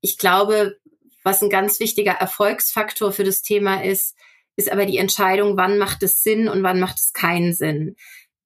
Ich 0.01 0.19
glaube, 0.19 0.77
Was 1.23 1.41
ein 1.41 1.49
ganz 1.49 1.79
wichtiger 1.79 2.13
Erfolgsfaktor 2.13 3.11
für 3.11 3.23
das 3.23 3.41
Thema 3.41 3.83
ist, 3.83 4.15
ist 4.55 4.71
aber 4.71 4.85
die 4.85 4.97
Entscheidung, 4.97 5.57
wann 5.57 5.77
macht 5.77 6.01
es 6.03 6.23
Sinn 6.23 6.47
und 6.47 6.63
wann 6.63 6.79
macht 6.79 6.97
es 6.97 7.13
keinen 7.13 7.53
Sinn. 7.53 7.95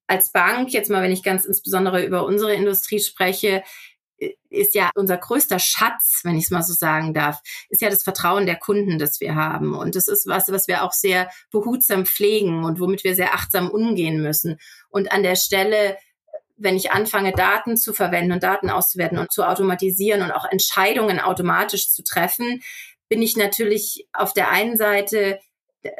Als 0.08 0.32
Bank, 0.32 0.72
jetzt 0.74 0.90
mal, 0.90 1.04
wenn 1.04 1.12
ich 1.12 1.24
ganz 1.24 1.46
insbesondere 1.46 2.06
über 2.06 2.26
unsere 2.26 2.54
Industrie 2.54 3.00
spreche, 3.00 3.64
ist 4.50 4.76
ja 4.76 4.92
unser 4.96 5.18
größter 5.18 5.60
Schatz, 5.60 6.22
wenn 6.24 6.38
ich 6.38 6.46
es 6.46 6.52
mal 6.52 6.64
so 6.64 6.74
sagen 6.74 7.14
darf, 7.14 7.40
ist 7.70 7.82
ja 7.82 7.90
das 7.90 8.04
Vertrauen 8.04 8.46
der 8.46 8.58
Kunden, 8.58 9.00
das 9.00 9.20
wir 9.20 9.36
haben. 9.36 9.76
Und 9.76 9.96
das 9.96 10.08
ist 10.08 10.28
was, 10.28 10.52
was 10.52 10.68
wir 10.68 10.84
auch 10.84 10.94
sehr 10.94 11.30
behutsam 11.52 12.06
pflegen 12.06 12.64
und 12.64 12.80
womit 12.80 13.04
wir 13.04 13.16
sehr 13.16 13.34
achtsam 13.34 13.70
umgehen 13.70 14.22
müssen. 14.22 14.60
Und 14.90 15.12
an 15.12 15.24
der 15.24 15.36
Stelle, 15.36 15.98
wenn 16.56 16.76
ich 16.76 16.92
anfange, 16.92 17.32
Daten 17.32 17.78
zu 17.78 17.94
verwenden 17.94 18.32
und 18.32 18.44
Daten 18.44 18.70
auszuwerten 18.70 19.18
und 19.18 19.32
zu 19.32 19.44
automatisieren 19.44 20.22
und 20.22 20.32
auch 20.32 20.46
Entscheidungen 20.46 21.20
automatisch 21.20 21.90
zu 21.90 22.04
treffen, 22.04 22.62
bin 23.10 23.22
ich 23.22 23.36
natürlich 23.38 24.08
auf 24.14 24.34
der 24.34 24.50
einen 24.50 24.78
Seite 24.78 25.40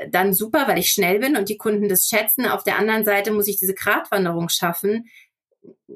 dann 0.10 0.34
super, 0.34 0.68
weil 0.68 0.78
ich 0.78 0.90
schnell 0.90 1.20
bin 1.20 1.36
und 1.36 1.50
die 1.50 1.58
Kunden 1.58 1.90
das 1.90 2.08
schätzen. 2.08 2.48
Auf 2.48 2.64
der 2.64 2.78
anderen 2.78 3.04
Seite 3.04 3.32
muss 3.32 3.48
ich 3.48 3.58
diese 3.58 3.74
Gratwanderung 3.74 4.50
schaffen, 4.50 5.10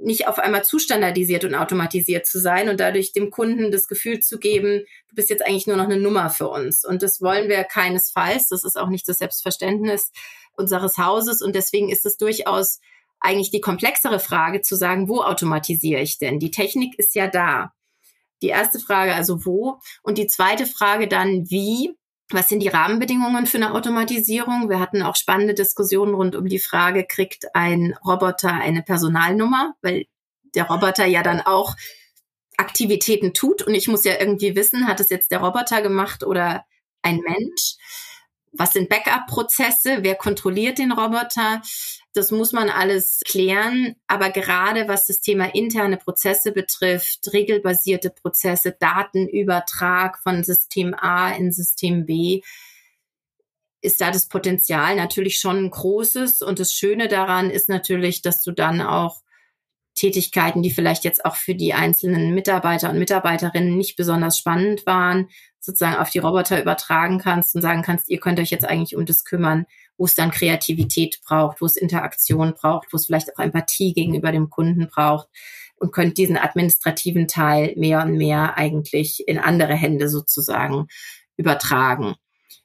nicht 0.04 0.28
auf 0.28 0.40
einmal 0.40 0.64
zu 0.64 0.80
standardisiert 0.80 1.44
und 1.44 1.56
automatisiert 1.56 2.26
zu 2.26 2.40
sein 2.40 2.70
und 2.70 2.80
dadurch 2.80 3.14
dem 3.14 3.32
Kunden 3.32 3.72
das 3.72 3.88
Gefühl 3.88 4.20
zu 4.20 4.40
geben, 4.40 4.86
du 5.10 5.16
bist 5.16 5.30
jetzt 5.30 5.46
eigentlich 5.46 5.68
nur 5.68 5.78
noch 5.78 5.86
eine 5.86 6.00
Nummer 6.00 6.30
für 6.30 6.50
uns. 6.50 6.86
Und 6.86 7.04
das 7.04 7.22
wollen 7.22 7.50
wir 7.50 7.64
keinesfalls. 7.64 8.48
Das 8.50 8.64
ist 8.64 8.78
auch 8.78 8.90
nicht 8.90 9.08
das 9.08 9.20
Selbstverständnis 9.20 10.12
unseres 10.54 10.98
Hauses. 10.98 11.42
Und 11.42 11.56
deswegen 11.56 11.90
ist 11.90 12.06
es 12.06 12.18
durchaus 12.18 12.80
eigentlich 13.20 13.52
die 13.52 13.62
komplexere 13.62 14.20
Frage 14.20 14.62
zu 14.62 14.76
sagen, 14.76 15.10
wo 15.10 15.22
automatisiere 15.22 16.02
ich 16.02 16.20
denn? 16.20 16.40
Die 16.40 16.52
Technik 16.52 16.98
ist 17.00 17.16
ja 17.16 17.28
da. 17.28 17.74
Die 18.42 18.50
erste 18.50 18.80
Frage 18.80 19.16
also 19.16 19.46
wo 19.46 19.80
und 20.04 20.18
die 20.18 20.28
zweite 20.28 20.68
Frage 20.68 21.08
dann 21.08 21.50
wie 21.50 21.98
was 22.30 22.50
sind 22.50 22.60
die 22.60 22.68
Rahmenbedingungen 22.68 23.46
für 23.46 23.58
eine 23.58 23.74
Automatisierung? 23.74 24.70
Wir 24.70 24.80
hatten 24.80 25.02
auch 25.02 25.16
spannende 25.16 25.54
Diskussionen 25.54 26.14
rund 26.14 26.36
um 26.36 26.48
die 26.48 26.60
Frage, 26.60 27.06
kriegt 27.06 27.56
ein 27.56 27.96
Roboter 28.06 28.52
eine 28.52 28.84
Personalnummer? 28.84 29.76
Weil 29.82 30.08
der 30.56 30.68
Roboter 30.68 31.06
ja 31.06 31.24
dann 31.24 31.42
auch 31.42 31.76
Aktivitäten 32.58 33.34
tut 33.34 33.62
und 33.62 33.76
ich 33.76 33.88
muss 33.88 34.04
ja 34.04 34.20
irgendwie 34.20 34.56
wissen, 34.56 34.88
hat 34.88 35.00
es 35.00 35.10
jetzt 35.10 35.32
der 35.32 35.40
Roboter 35.40 35.82
gemacht 35.82 36.24
oder 36.24 36.66
ein 37.02 37.20
Mensch? 37.20 37.76
Was 38.52 38.72
sind 38.72 38.90
Backup-Prozesse? 38.90 40.00
Wer 40.02 40.16
kontrolliert 40.16 40.80
den 40.80 40.92
Roboter? 40.92 41.62
Das 42.18 42.32
muss 42.32 42.52
man 42.52 42.70
alles 42.70 43.22
klären. 43.26 43.96
Aber 44.08 44.32
gerade 44.32 44.88
was 44.88 45.06
das 45.06 45.22
Thema 45.22 45.54
interne 45.54 45.98
Prozesse 45.98 46.52
betrifft, 46.52 47.32
regelbasierte 47.32 48.10
Prozesse, 48.10 48.76
Datenübertrag 48.80 50.18
von 50.18 50.44
System 50.44 50.96
A 50.96 51.30
in 51.30 51.52
System 51.52 52.08
B, 52.08 52.42
ist 53.82 54.02
da 54.02 54.10
das 54.10 54.28
Potenzial 54.28 54.96
natürlich 54.96 55.38
schon 55.38 55.66
ein 55.66 55.70
großes. 55.70 56.42
Und 56.42 56.60
das 56.60 56.74
Schöne 56.74 57.08
daran 57.08 57.52
ist 57.52 57.70
natürlich, 57.70 58.24
dass 58.24 58.42
du 58.42 58.52
dann 58.52 58.82
auch 58.82 59.22
Tätigkeiten, 59.94 60.64
die 60.64 60.72
vielleicht 60.72 61.04
jetzt 61.04 61.24
auch 61.24 61.36
für 61.36 61.54
die 61.54 61.76
einzelnen 61.76 62.34
Mitarbeiter 62.34 62.90
und 62.90 62.98
Mitarbeiterinnen 62.98 63.78
nicht 63.78 63.96
besonders 63.96 64.40
spannend 64.40 64.88
waren, 64.88 65.30
sozusagen 65.60 65.98
auf 65.98 66.10
die 66.10 66.20
Roboter 66.20 66.60
übertragen 66.60 67.20
kannst 67.20 67.56
und 67.56 67.62
sagen 67.62 67.84
kannst, 67.84 68.10
ihr 68.10 68.20
könnt 68.20 68.40
euch 68.40 68.50
jetzt 68.50 68.66
eigentlich 68.66 68.96
um 68.96 69.06
das 69.06 69.24
kümmern, 69.24 69.68
wo 69.98 70.06
es 70.06 70.16
dann 70.16 70.32
Kreativität 70.32 71.20
braucht, 71.26 71.62
wo 71.62 71.66
es 71.66 71.76
Interaktion 71.76 72.54
braucht, 72.54 72.94
wo 72.94 72.98
es 72.98 73.06
vielleicht 73.06 73.36
auch 73.36 73.44
Empathie 73.44 73.94
gegenüber 73.94 74.32
dem 74.32 74.50
Kunden 74.50 74.88
braucht 74.88 75.28
und 75.80 75.92
könnt 75.92 76.18
diesen 76.18 76.38
administrativen 76.38 77.28
Teil 77.28 77.74
mehr 77.76 78.04
und 78.04 78.18
mehr 78.18 78.58
eigentlich 78.58 79.28
in 79.28 79.40
andere 79.40 79.74
Hände 79.74 80.10
sozusagen 80.10 80.88
übertragen. 81.36 82.16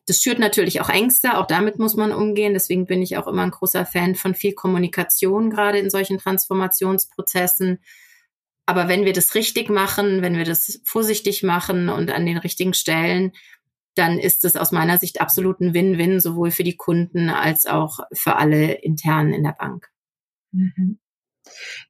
Das 0.06 0.20
schürt 0.20 0.40
natürlich 0.40 0.80
auch 0.80 0.88
Ängste, 0.88 1.38
auch 1.38 1.46
damit 1.46 1.78
muss 1.78 1.94
man 1.94 2.12
umgehen. 2.12 2.54
Deswegen 2.54 2.86
bin 2.86 3.02
ich 3.02 3.16
auch 3.16 3.28
immer 3.28 3.42
ein 3.42 3.52
großer 3.52 3.86
Fan 3.86 4.16
von 4.16 4.34
viel 4.34 4.52
Kommunikation, 4.52 5.50
gerade 5.50 5.78
in 5.78 5.90
solchen 5.90 6.18
Transformationsprozessen. 6.18 7.78
Aber 8.66 8.88
wenn 8.88 9.04
wir 9.04 9.12
das 9.12 9.34
richtig 9.34 9.70
machen, 9.70 10.22
wenn 10.22 10.36
wir 10.36 10.44
das 10.44 10.80
vorsichtig 10.84 11.42
machen 11.42 11.88
und 11.88 12.10
an 12.10 12.26
den 12.26 12.38
richtigen 12.38 12.74
Stellen, 12.74 13.32
dann 13.94 14.18
ist 14.18 14.44
es 14.44 14.56
aus 14.56 14.72
meiner 14.72 14.98
Sicht 14.98 15.20
absolut 15.20 15.60
ein 15.60 15.74
Win-Win, 15.74 16.20
sowohl 16.20 16.50
für 16.50 16.64
die 16.64 16.76
Kunden 16.76 17.30
als 17.30 17.66
auch 17.66 18.00
für 18.12 18.36
alle 18.36 18.72
internen 18.72 19.32
in 19.32 19.42
der 19.42 19.52
Bank. 19.52 19.88
Mhm. 20.52 20.98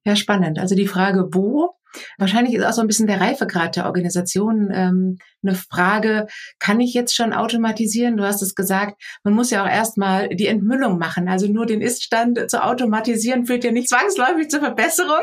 Ja, 0.05 0.17
spannend. 0.17 0.59
Also 0.59 0.75
die 0.75 0.87
Frage, 0.87 1.29
wo 1.33 1.75
Wahrscheinlich 2.19 2.55
ist 2.55 2.65
auch 2.65 2.73
so 2.73 2.81
ein 2.81 2.87
bisschen 2.87 3.07
der 3.07 3.21
Reifegrad 3.21 3.77
der 3.77 3.87
Organisation 3.87 4.71
ähm, 4.73 5.19
eine 5.45 5.57
Frage, 5.57 6.27
kann 6.59 6.81
ich 6.81 6.95
jetzt 6.95 7.15
schon 7.15 7.33
automatisieren? 7.33 8.17
Du 8.17 8.25
hast 8.25 8.43
es 8.43 8.55
gesagt, 8.55 9.03
man 9.25 9.35
muss 9.35 9.51
ja 9.51 9.65
auch 9.65 9.69
erstmal 9.69 10.29
die 10.29 10.47
Entmüllung 10.47 10.99
machen. 10.99 11.29
Also 11.29 11.47
nur 11.47 11.67
den 11.67 11.81
Iststand 11.81 12.51
zu 12.51 12.63
automatisieren 12.63 13.47
führt 13.47 13.65
ja 13.65 13.73
nicht 13.73 13.89
zwangsläufig 13.89 14.49
zur 14.49 14.61
Verbesserung. 14.61 15.21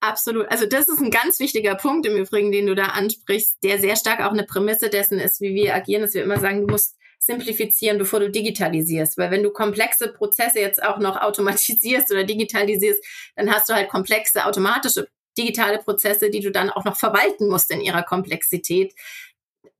Absolut. 0.00 0.50
Also 0.50 0.66
das 0.66 0.88
ist 0.88 1.00
ein 1.00 1.10
ganz 1.10 1.38
wichtiger 1.38 1.76
Punkt 1.76 2.06
im 2.06 2.16
Übrigen, 2.16 2.50
den 2.52 2.66
du 2.66 2.74
da 2.74 2.86
ansprichst, 2.86 3.62
der 3.62 3.78
sehr 3.78 3.96
stark 3.96 4.20
auch 4.20 4.32
eine 4.32 4.44
Prämisse 4.44 4.88
dessen 4.88 5.18
ist, 5.18 5.40
wie 5.40 5.54
wir 5.54 5.74
agieren, 5.74 6.02
dass 6.02 6.14
wir 6.14 6.24
immer 6.24 6.40
sagen, 6.40 6.66
du 6.66 6.72
musst 6.72 6.96
simplifizieren, 7.24 7.98
bevor 7.98 8.20
du 8.20 8.30
digitalisierst. 8.30 9.16
Weil 9.16 9.30
wenn 9.30 9.42
du 9.42 9.50
komplexe 9.50 10.08
Prozesse 10.08 10.58
jetzt 10.58 10.82
auch 10.82 10.98
noch 10.98 11.16
automatisierst 11.20 12.10
oder 12.10 12.24
digitalisierst, 12.24 13.02
dann 13.36 13.52
hast 13.52 13.68
du 13.68 13.74
halt 13.74 13.88
komplexe 13.88 14.44
automatische 14.44 15.06
digitale 15.38 15.78
Prozesse, 15.78 16.30
die 16.30 16.40
du 16.40 16.50
dann 16.50 16.70
auch 16.70 16.84
noch 16.84 16.96
verwalten 16.96 17.48
musst 17.48 17.70
in 17.70 17.80
ihrer 17.80 18.02
Komplexität. 18.02 18.94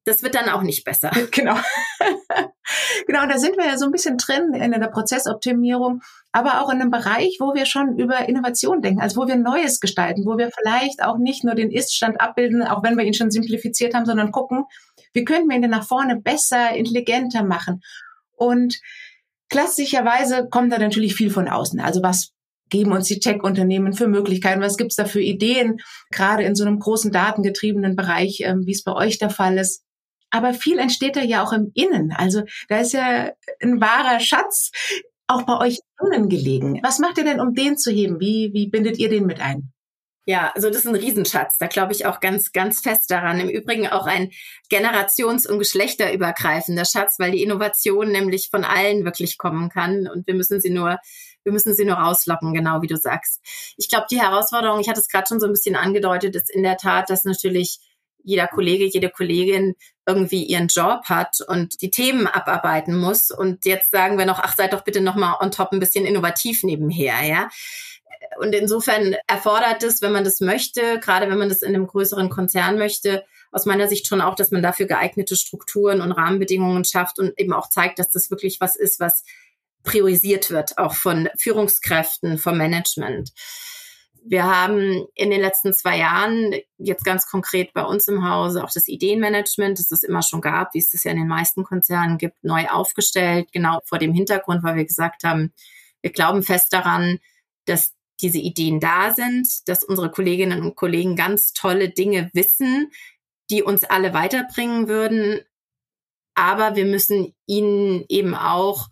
Das 0.05 0.23
wird 0.23 0.35
dann 0.35 0.49
auch 0.49 0.63
nicht 0.63 0.85
besser. 0.85 1.11
Genau. 1.31 1.57
genau, 3.07 3.27
da 3.27 3.39
sind 3.39 3.57
wir 3.57 3.67
ja 3.67 3.79
so 3.79 3.87
ein 3.87 3.93
bisschen 3.93 4.19
drin 4.19 4.55
in 4.55 4.73
der 4.73 4.89
Prozessoptimierung, 4.89 6.03
aber 6.33 6.61
auch 6.61 6.71
in 6.71 6.81
einem 6.81 6.91
Bereich, 6.91 7.37
wo 7.41 7.55
wir 7.55 7.67
schon 7.67 7.99
über 7.99 8.29
Innovation 8.29 8.83
denken, 8.83 9.01
also 9.01 9.21
wo 9.21 9.29
wir 9.29 9.37
Neues 9.37 9.81
gestalten, 9.81 10.25
wo 10.25 10.39
wir 10.39 10.51
vielleicht 10.51 11.03
auch 11.03 11.19
nicht 11.19 11.45
nur 11.45 11.55
den 11.55 11.71
Ist-Stand 11.71 12.21
abbilden, 12.21 12.63
auch 12.63 12.83
wenn 12.83 12.97
wir 12.97 13.05
ihn 13.05 13.15
schon 13.15 13.31
simplifiziert 13.31 13.95
haben, 13.95 14.07
sondern 14.07 14.33
gucken, 14.33 14.65
wie 15.13 15.25
könnten 15.25 15.49
wir 15.49 15.57
ihn 15.57 15.63
denn 15.63 15.71
nach 15.71 15.87
vorne 15.87 16.17
besser, 16.17 16.75
intelligenter 16.75 17.43
machen. 17.43 17.83
Und 18.35 18.81
klassischerweise 19.51 20.49
kommt 20.49 20.73
da 20.73 20.79
natürlich 20.79 21.15
viel 21.15 21.31
von 21.31 21.49
außen. 21.49 21.81
Also 21.81 22.03
was 22.03 22.33
geben 22.73 22.93
uns 22.93 23.07
die 23.07 23.21
Tech-Unternehmen 23.21 23.93
für 23.93 24.09
Möglichkeiten? 24.09 24.63
Was 24.63 24.79
gibt's 24.79 24.97
da 24.97 25.05
für 25.05 25.21
Ideen, 25.21 25.77
gerade 26.11 26.43
in 26.43 26.57
so 26.57 26.65
einem 26.65 26.79
großen 26.79 27.13
datengetriebenen 27.13 27.95
Bereich, 27.95 28.41
ähm, 28.41 28.67
wie 28.67 28.73
es 28.73 28.83
bei 28.83 28.95
euch 28.95 29.19
der 29.19 29.31
Fall 29.31 29.59
ist? 29.59 29.85
Aber 30.31 30.55
viel 30.55 30.79
entsteht 30.79 31.15
da 31.15 31.23
ja 31.23 31.45
auch 31.45 31.53
im 31.53 31.71
Innen. 31.75 32.13
Also 32.17 32.43
da 32.69 32.81
ist 32.81 32.95
ja 32.95 33.31
ein 33.61 33.81
wahrer 33.81 34.19
Schatz 34.19 34.71
auch 35.27 35.43
bei 35.43 35.59
euch 35.59 35.81
innen 36.03 36.31
gelegen. 36.31 36.81
Was 36.83 36.99
macht 36.99 37.19
ihr 37.19 37.25
denn, 37.25 37.41
um 37.41 37.55
den 37.55 37.77
zu 37.77 37.93
heben? 37.93 38.19
Wie, 38.19 38.51
wie 38.55 38.69
bindet 38.69 38.99
ihr 38.99 39.11
den 39.11 39.27
mit 39.27 39.41
ein? 39.41 39.73
Ja, 40.25 40.53
also 40.55 40.69
das 40.69 40.79
ist 40.79 40.87
ein 40.87 40.95
Riesenschatz. 40.95 41.59
Da 41.59 41.67
glaube 41.67 41.93
ich 41.93 42.07
auch 42.07 42.21
ganz, 42.21 42.53
ganz 42.53 42.81
fest 42.81 43.11
daran. 43.11 43.41
Im 43.41 43.51
Übrigen 43.51 43.89
auch 43.89 44.07
ein 44.07 44.31
generations- 44.71 45.47
und 45.47 45.59
geschlechterübergreifender 45.59 46.85
Schatz, 46.85 47.17
weil 47.19 47.33
die 47.33 47.43
Innovation 47.43 48.11
nämlich 48.11 48.49
von 48.51 48.65
allen 48.65 49.05
wirklich 49.05 49.37
kommen 49.37 49.69
kann 49.69 50.07
und 50.07 50.27
wir 50.27 50.35
müssen 50.35 50.61
sie 50.61 50.71
nur 50.71 50.99
wir 51.45 51.53
müssen 51.53 51.75
sie 51.75 51.85
nur 51.85 51.97
rauslocken, 51.97 52.53
genau 52.55 52.83
wie 52.83 52.87
du 52.87 52.97
sagst. 52.97 53.41
Ich 53.77 53.89
glaube, 53.89 54.07
die 54.11 54.21
Herausforderung, 54.21 54.81
ich 54.81 54.89
hatte 54.89 55.01
es 55.01 55.09
gerade 55.09 55.27
schon 55.29 55.41
so 55.41 55.47
ein 55.47 55.53
bisschen 55.53 55.77
angedeutet, 55.77 56.37
ist 56.37 56.51
in 56.51 56.63
der 56.63 56.77
Tat, 56.77 57.11
dass 57.11 57.25
natürlich 57.25 57.81
jeder 58.25 58.47
Kollege, 58.47 58.85
jede 58.87 59.11
Kollegin 59.11 59.75
irgendwie 60.07 60.45
ihren 60.45 60.69
Job 60.69 61.05
hat 61.07 61.39
und 61.47 61.81
die 61.83 61.91
Themen 61.91 62.27
abarbeiten 62.27 62.97
muss. 62.97 63.31
Und 63.31 63.65
jetzt 63.65 63.91
sagen 63.91 64.19
wir 64.19 64.27
noch, 64.27 64.39
ach, 64.39 64.55
seid 64.57 64.73
doch 64.73 64.85
bitte 64.85 65.01
noch 65.01 65.17
mal 65.17 65.37
on 65.41 65.51
top 65.51 65.73
ein 65.73 65.81
bisschen 65.81 66.07
innovativ 66.07 66.63
nebenher, 66.63 67.23
ja. 67.25 67.49
Und 68.39 68.55
insofern 68.55 69.17
erfordert 69.27 69.83
es, 69.83 70.01
wenn 70.01 70.13
man 70.13 70.25
das 70.25 70.41
möchte, 70.41 71.01
gerade 71.01 71.29
wenn 71.29 71.39
man 71.39 71.49
das 71.49 71.63
in 71.63 71.75
einem 71.75 71.87
größeren 71.87 72.31
Konzern 72.31 72.79
möchte, 72.79 73.25
aus 73.51 73.67
meiner 73.67 73.89
Sicht 73.89 74.07
schon 74.07 74.21
auch, 74.21 74.35
dass 74.35 74.51
man 74.51 74.63
dafür 74.63 74.87
geeignete 74.87 75.37
Strukturen 75.37 76.01
und 76.01 76.13
Rahmenbedingungen 76.13 76.85
schafft 76.85 77.19
und 77.19 77.39
eben 77.39 77.53
auch 77.53 77.69
zeigt, 77.69 77.99
dass 77.99 78.11
das 78.11 78.31
wirklich 78.31 78.61
was 78.61 78.77
ist, 78.77 79.01
was 79.01 79.25
priorisiert 79.83 80.51
wird, 80.51 80.79
auch 80.79 80.95
von 80.95 81.29
Führungskräften, 81.39 82.39
vom 82.39 82.59
Management. 82.59 83.33
Wir 84.25 84.45
haben 84.45 85.07
in 85.15 85.31
den 85.31 85.41
letzten 85.41 85.73
zwei 85.73 85.99
Jahren 85.99 86.55
jetzt 86.79 87.05
ganz 87.05 87.27
konkret 87.27 87.73
bei 87.73 87.83
uns 87.83 88.07
im 88.07 88.29
Hause 88.29 88.63
auch 88.63 88.71
das 88.73 88.87
Ideenmanagement, 88.87 89.81
das 89.81 89.91
es 89.91 90.05
immer 90.05 90.23
schon 90.23 90.41
gab, 90.41 90.75
wie 90.75 90.79
es 90.79 90.91
das 90.91 91.03
ja 91.03 91.11
in 91.11 91.19
den 91.19 91.27
meisten 91.27 91.65
Konzernen 91.65 92.19
gibt, 92.19 92.45
neu 92.45 92.69
aufgestellt. 92.69 93.51
Genau 93.53 93.81
vor 93.85 93.99
dem 93.99 94.15
Hintergrund, 94.15 94.63
weil 94.63 94.77
wir 94.77 94.85
gesagt 94.85 95.25
haben, 95.25 95.53
wir 96.03 96.13
glauben 96.13 96.45
fest 96.45 96.73
daran, 96.73 97.19
dass 97.65 97.95
diese 98.21 98.39
Ideen 98.39 98.79
da 98.79 99.13
sind, 99.13 99.49
dass 99.67 99.83
unsere 99.83 100.11
Kolleginnen 100.11 100.63
und 100.63 100.77
Kollegen 100.77 101.17
ganz 101.17 101.53
tolle 101.53 101.91
Dinge 101.91 102.31
wissen, 102.33 102.93
die 103.51 103.63
uns 103.65 103.83
alle 103.83 104.15
weiterbringen 104.15 104.87
würden. 104.87 105.41
Aber 106.35 106.77
wir 106.77 106.87
müssen 106.87 107.35
ihnen 107.47 108.05
eben 108.09 108.35
auch 108.35 108.89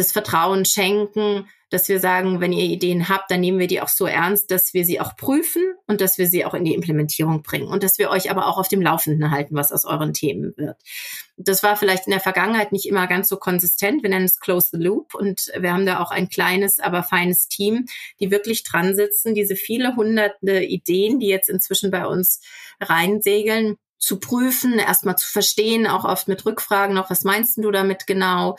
das 0.00 0.12
Vertrauen 0.12 0.64
schenken, 0.64 1.46
dass 1.68 1.88
wir 1.88 2.00
sagen, 2.00 2.40
wenn 2.40 2.52
ihr 2.52 2.64
Ideen 2.64 3.08
habt, 3.08 3.30
dann 3.30 3.40
nehmen 3.40 3.60
wir 3.60 3.68
die 3.68 3.80
auch 3.80 3.88
so 3.88 4.06
ernst, 4.06 4.50
dass 4.50 4.74
wir 4.74 4.84
sie 4.84 5.00
auch 5.00 5.14
prüfen 5.16 5.62
und 5.86 6.00
dass 6.00 6.18
wir 6.18 6.26
sie 6.26 6.44
auch 6.44 6.54
in 6.54 6.64
die 6.64 6.74
Implementierung 6.74 7.42
bringen 7.42 7.68
und 7.68 7.84
dass 7.84 7.98
wir 7.98 8.10
euch 8.10 8.30
aber 8.30 8.48
auch 8.48 8.58
auf 8.58 8.66
dem 8.66 8.82
Laufenden 8.82 9.30
halten, 9.30 9.54
was 9.54 9.70
aus 9.70 9.84
euren 9.84 10.12
Themen 10.12 10.52
wird. 10.56 10.76
Das 11.36 11.62
war 11.62 11.76
vielleicht 11.76 12.06
in 12.06 12.10
der 12.10 12.20
Vergangenheit 12.20 12.72
nicht 12.72 12.86
immer 12.86 13.06
ganz 13.06 13.28
so 13.28 13.36
konsistent. 13.36 14.02
Wir 14.02 14.10
nennen 14.10 14.24
es 14.24 14.40
Close 14.40 14.70
the 14.72 14.82
Loop 14.82 15.14
und 15.14 15.52
wir 15.56 15.72
haben 15.72 15.86
da 15.86 16.00
auch 16.00 16.10
ein 16.10 16.28
kleines, 16.28 16.80
aber 16.80 17.04
feines 17.04 17.46
Team, 17.46 17.86
die 18.18 18.32
wirklich 18.32 18.64
dran 18.64 18.96
sitzen, 18.96 19.34
diese 19.34 19.54
viele 19.54 19.94
hunderte 19.94 20.64
Ideen, 20.64 21.20
die 21.20 21.28
jetzt 21.28 21.48
inzwischen 21.48 21.92
bei 21.92 22.06
uns 22.06 22.40
reinsegeln, 22.80 23.76
zu 24.00 24.18
prüfen, 24.18 24.78
erstmal 24.78 25.16
zu 25.16 25.28
verstehen, 25.28 25.86
auch 25.86 26.04
oft 26.04 26.26
mit 26.26 26.44
Rückfragen 26.46 26.94
noch, 26.94 27.10
was 27.10 27.22
meinst 27.22 27.58
du 27.58 27.70
damit 27.70 28.06
genau? 28.06 28.56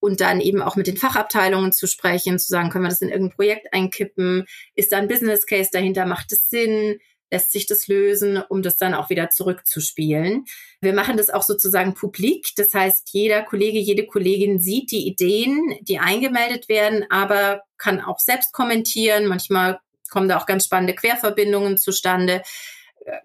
Und 0.00 0.20
dann 0.22 0.40
eben 0.40 0.62
auch 0.62 0.76
mit 0.76 0.86
den 0.86 0.96
Fachabteilungen 0.96 1.72
zu 1.72 1.86
sprechen, 1.86 2.38
zu 2.38 2.48
sagen, 2.48 2.70
können 2.70 2.84
wir 2.84 2.88
das 2.88 3.02
in 3.02 3.10
irgendein 3.10 3.36
Projekt 3.36 3.72
einkippen? 3.72 4.46
Ist 4.74 4.92
da 4.92 4.96
ein 4.96 5.08
Business 5.08 5.46
Case 5.46 5.70
dahinter? 5.72 6.06
Macht 6.06 6.32
es 6.32 6.48
Sinn? 6.48 6.98
Lässt 7.30 7.52
sich 7.52 7.66
das 7.66 7.86
lösen, 7.86 8.42
um 8.48 8.62
das 8.62 8.76
dann 8.76 8.94
auch 8.94 9.08
wieder 9.10 9.30
zurückzuspielen? 9.30 10.46
Wir 10.80 10.94
machen 10.94 11.16
das 11.16 11.30
auch 11.30 11.42
sozusagen 11.42 11.94
publik. 11.94 12.48
Das 12.56 12.74
heißt, 12.74 13.10
jeder 13.12 13.42
Kollege, 13.42 13.78
jede 13.78 14.06
Kollegin 14.06 14.58
sieht 14.58 14.90
die 14.90 15.06
Ideen, 15.06 15.76
die 15.82 16.00
eingemeldet 16.00 16.68
werden, 16.68 17.04
aber 17.08 17.62
kann 17.78 18.00
auch 18.00 18.18
selbst 18.18 18.52
kommentieren. 18.52 19.26
Manchmal 19.26 19.78
kommen 20.10 20.28
da 20.28 20.38
auch 20.38 20.46
ganz 20.46 20.64
spannende 20.64 20.94
Querverbindungen 20.94 21.78
zustande, 21.78 22.42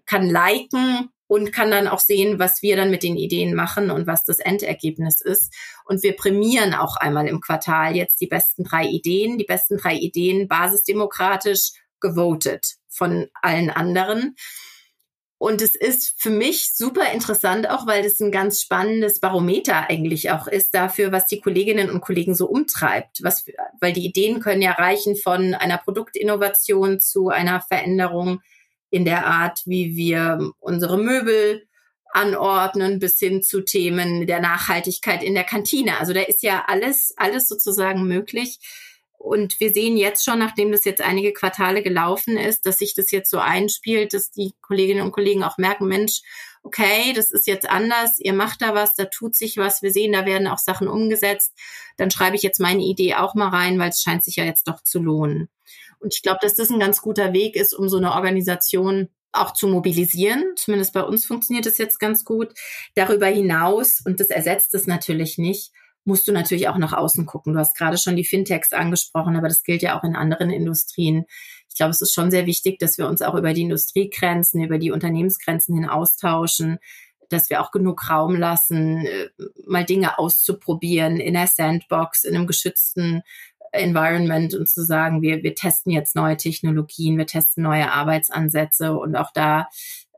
kann 0.05 0.29
liken, 0.29 1.10
und 1.27 1.51
kann 1.51 1.72
dann 1.72 1.88
auch 1.88 2.00
sehen, 2.00 2.39
was 2.39 2.62
wir 2.62 2.75
dann 2.75 2.91
mit 2.91 3.03
den 3.03 3.17
Ideen 3.17 3.55
machen 3.55 3.91
und 3.91 4.08
was 4.08 4.25
das 4.25 4.39
Endergebnis 4.39 5.22
ist. 5.22 5.53
Und 5.86 6.03
wir 6.03 6.15
prämieren 6.15 6.74
auch 6.74 6.98
einmal 6.98 7.27
im 7.27 7.41
Quartal 7.41 7.96
jetzt 7.96 8.22
die 8.22 8.27
besten 8.27 8.63
drei 8.63 8.86
Ideen, 8.86 9.38
die 9.38 9.46
besten 9.46 9.77
drei 9.77 9.96
Ideen 9.96 10.48
basisdemokratisch 10.48 11.72
gewotet 12.00 12.75
von 12.89 13.27
allen 13.41 13.70
anderen. 13.70 14.36
Und 15.38 15.62
es 15.62 15.75
ist 15.75 16.15
für 16.17 16.29
mich 16.29 16.74
super 16.75 17.12
interessant 17.12 17.70
auch, 17.70 17.86
weil 17.86 18.03
das 18.03 18.22
ein 18.22 18.32
ganz 18.32 18.62
spannendes 18.62 19.20
Barometer 19.20 19.89
eigentlich 19.89 20.32
auch 20.32 20.48
ist 20.48 20.74
dafür, 20.74 21.12
was 21.12 21.27
die 21.27 21.41
Kolleginnen 21.41 21.89
und 21.89 22.01
Kollegen 22.01 22.36
so 22.36 22.48
umtreibt. 22.48 23.22
Was, 23.22 23.46
weil 23.82 23.91
die 23.91 24.05
Ideen 24.05 24.39
können 24.39 24.62
ja 24.62 24.72
reichen 24.72 25.17
von 25.17 25.53
einer 25.53 25.77
Produktinnovation 25.77 27.00
zu 27.00 27.29
einer 27.29 27.60
Veränderung 27.60 28.41
in 28.89 29.06
der 29.06 29.25
Art, 29.25 29.62
wie 29.65 29.96
wir 29.96 30.51
unsere 30.60 30.98
Möbel 30.98 31.68
anordnen, 32.12 33.00
bis 33.00 33.20
hin 33.20 33.44
zu 33.44 33.62
Themen 33.62 34.25
der 34.25 34.39
Nachhaltigkeit 34.39 35.22
in 35.22 35.34
der 35.34 35.44
Kantine. 35.44 36.00
Also 36.00 36.13
da 36.13 36.22
ist 36.22 36.44
ja 36.44 36.63
alles, 36.68 37.13
alles 37.18 37.48
sozusagen 37.48 38.08
möglich. 38.08 38.60
Und 39.18 39.60
wir 39.60 39.74
sehen 39.74 39.98
jetzt 39.98 40.24
schon, 40.24 40.39
nachdem 40.39 40.72
das 40.72 40.86
jetzt 40.86 41.01
einige 41.01 41.34
Quartale 41.34 41.82
gelaufen 41.82 42.38
ist, 42.38 42.65
dass 42.65 42.77
sich 42.77 42.94
das 42.94 43.12
jetzt 43.12 43.32
so 43.32 43.39
einspielt, 43.39 44.13
dass 44.13 44.32
die 44.32 44.54
Kolleginnen 44.62 45.01
und 45.01 45.12
Kollegen 45.12 45.44
auch 45.44 45.58
merken, 45.58 45.88
Mensch, 45.88 46.22
okay, 46.63 47.12
das 47.13 47.32
ist 47.32 47.48
jetzt 47.48 47.70
anders, 47.70 48.20
ihr 48.20 48.34
macht 48.34 48.62
da 48.62 48.75
was, 48.75 48.96
da 48.96 49.06
tut 49.06 49.36
sich 49.36 49.58
was, 49.58 49.82
wir 49.82 49.92
sehen, 49.92 50.13
da 50.13 50.25
werden 50.25 50.48
auch 50.48 50.58
Sachen 50.58 50.88
umgesetzt. 50.88 51.54
Dann 51.98 52.12
schreibe 52.12 52.36
ich 52.36 52.44
jetzt 52.44 52.60
meine 52.60 52.84
Idee 52.84 53.15
auch 53.15 53.36
mal 53.36 53.50
rein, 53.50 53.80
weil 53.80 53.89
es 53.89 54.01
scheint 54.01 54.24
sich 54.24 54.36
ja 54.36 54.46
jetzt 54.46 54.68
doch 54.68 54.82
zu 54.82 55.00
lohnen. 55.00 55.50
Und 56.00 56.14
ich 56.14 56.22
glaube, 56.22 56.40
dass 56.42 56.56
das 56.56 56.70
ein 56.70 56.80
ganz 56.80 57.02
guter 57.02 57.34
Weg 57.34 57.56
ist, 57.56 57.74
um 57.74 57.90
so 57.90 57.98
eine 57.98 58.14
Organisation 58.14 59.10
auch 59.32 59.54
zu 59.54 59.68
mobilisieren. 59.68 60.44
Zumindest 60.56 60.94
bei 60.94 61.04
uns 61.04 61.25
funktioniert 61.25 61.66
das 61.66 61.78
jetzt 61.78 62.00
ganz 62.00 62.24
gut. 62.24 62.54
Darüber 62.96 63.28
hinaus, 63.28 64.02
und 64.06 64.20
das 64.20 64.28
ersetzt 64.28 64.74
es 64.74 64.88
natürlich 64.88 65.38
nicht, 65.38 65.72
musst 66.06 66.28
du 66.28 66.32
natürlich 66.32 66.70
auch 66.70 66.78
nach 66.78 66.94
außen 66.94 67.25
gucken. 67.25 67.54
Du 67.54 67.60
hast 67.60 67.75
gerade 67.75 67.98
schon 67.98 68.16
die 68.16 68.25
Fintechs 68.25 68.74
angesprochen, 68.74 69.36
aber 69.36 69.48
das 69.48 69.64
gilt 69.64 69.82
ja 69.82 70.00
auch 70.00 70.04
in 70.04 70.16
anderen 70.16 70.52
Industrien. 70.52 71.25
Ich 71.70 71.75
glaube, 71.75 71.92
es 71.92 72.02
ist 72.02 72.14
schon 72.14 72.32
sehr 72.32 72.46
wichtig, 72.46 72.80
dass 72.80 72.98
wir 72.98 73.08
uns 73.08 73.22
auch 73.22 73.36
über 73.36 73.54
die 73.54 73.64
Industriegrenzen, 73.64 74.64
über 74.64 74.78
die 74.78 74.92
Unternehmensgrenzen 74.92 75.75
hin 75.75 75.90
austauschen, 75.90 76.78
dass 77.30 77.50
wir 77.50 77.60
auch 77.60 77.72
genug 77.72 78.10
Raum 78.10 78.36
lassen, 78.36 79.06
äh, 79.06 79.30
mal 79.66 79.84
Dinge 79.84 80.20
auszuprobieren 80.20 81.20
in 81.20 81.34
der 81.34 81.48
Sandbox, 81.48 82.24
in 82.24 82.36
einem 82.36 82.48
geschützten 82.48 83.24
Environment 83.75 84.53
und 84.53 84.67
zu 84.67 84.84
sagen, 84.84 85.22
wir, 85.22 85.44
wir 85.44 85.55
testen 85.55 85.91
jetzt 85.91 86.15
neue 86.15 86.38
Technologien, 86.38 87.17
wir 87.17 87.27
testen 87.27 87.63
neue 87.63 87.91
Arbeitsansätze 87.91 88.94
und 88.94 89.16
auch 89.16 89.31
da 89.33 89.68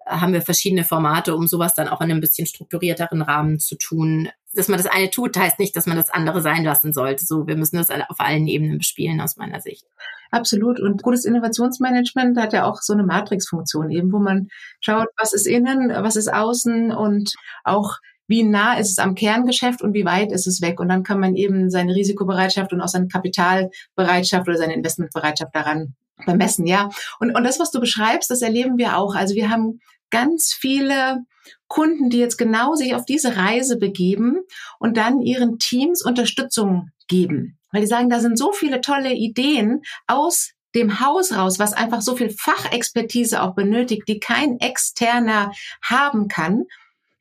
haben 0.08 0.34
wir 0.34 0.42
verschiedene 0.42 0.84
Formate, 0.84 1.36
um 1.36 1.48
sowas 1.48 1.76
dann 1.76 1.88
auch 1.88 2.02
in 2.02 2.10
einem 2.10 2.22
bisschen 2.22 2.48
strukturierteren 2.48 3.22
Rahmen 3.22 3.60
zu 3.60 3.76
tun. 3.76 4.30
Dass 4.54 4.70
man 4.70 4.78
das 4.78 4.88
eine 4.88 5.10
tut, 5.10 5.38
heißt 5.38 5.60
nicht, 5.60 5.76
dass 5.76 5.86
man 5.86 5.98
das 5.98 6.10
andere 6.10 6.42
sein 6.42 6.64
lassen 6.64 6.94
sollte. 6.94 7.26
So, 7.26 7.46
wir 7.46 7.58
müssen 7.58 7.76
das 7.76 7.90
auf 7.90 8.20
allen 8.20 8.48
Ebenen 8.48 8.78
bespielen, 8.78 9.22
aus 9.22 9.36
meiner 9.38 9.60
Sicht. 9.60 9.86
Absolut. 10.32 10.80
Und 10.80 11.04
gutes 11.04 11.26
Innovationsmanagement 11.26 12.38
hat 12.38 12.54
ja 12.54 12.66
auch 12.66 12.82
so 12.82 12.94
eine 12.94 13.04
Matrixfunktion 13.04 13.92
eben, 13.92 14.12
wo 14.12 14.20
man 14.20 14.48
schaut, 14.80 15.08
was 15.18 15.34
ist 15.34 15.46
innen, 15.46 15.90
was 15.90 16.16
ist 16.16 16.34
außen 16.34 16.92
und 16.92 17.36
auch 17.64 17.98
wie 18.28 18.44
nah 18.44 18.78
ist 18.78 18.92
es 18.92 19.00
am 19.00 19.16
Kerngeschäft 19.16 19.82
und 19.82 19.94
wie 19.94 20.06
weit 20.06 20.32
ist 20.32 20.48
es 20.48 20.62
weg. 20.62 20.80
Und 20.80 20.90
dann 20.90 21.04
kann 21.04 21.20
man 21.20 21.36
eben 21.36 21.70
seine 21.70 21.96
Risikobereitschaft 21.96 22.74
und 22.74 22.82
auch 22.82 22.88
seine 22.88 23.08
Kapitalbereitschaft 23.08 24.48
oder 24.48 24.58
seine 24.58 24.76
Investmentbereitschaft 24.76 25.56
daran 25.56 25.96
bemessen, 26.26 26.66
ja. 26.66 26.90
Und, 27.20 27.36
und 27.36 27.44
das, 27.44 27.60
was 27.60 27.72
du 27.72 27.80
beschreibst, 27.80 28.30
das 28.32 28.42
erleben 28.42 28.78
wir 28.78 28.98
auch. 28.98 29.16
Also 29.16 29.36
wir 29.36 29.50
haben 29.50 29.80
ganz 30.10 30.56
viele 30.58 31.24
Kunden, 31.68 32.10
die 32.10 32.20
jetzt 32.20 32.38
genau 32.38 32.76
sich 32.76 32.96
auf 32.96 33.06
diese 33.06 33.38
Reise 33.38 33.78
begeben 33.78 34.42
und 34.80 34.98
dann 34.98 35.22
ihren 35.22 35.60
Teams 35.60 36.04
Unterstützung 36.04 36.90
geben. 37.08 37.58
Weil 37.72 37.82
die 37.82 37.88
sagen, 37.88 38.10
da 38.10 38.20
sind 38.20 38.38
so 38.38 38.52
viele 38.52 38.82
tolle 38.82 39.14
Ideen 39.14 39.82
aus 40.08 40.52
dem 40.76 41.00
Haus 41.00 41.36
raus, 41.36 41.60
was 41.60 41.74
einfach 41.74 42.02
so 42.02 42.16
viel 42.16 42.30
Fachexpertise 42.30 43.42
auch 43.42 43.56
benötigt, 43.56 44.04
die 44.08 44.20
kein 44.20 44.60
externer 44.60 45.52
haben 45.82 46.28
kann. 46.28 46.66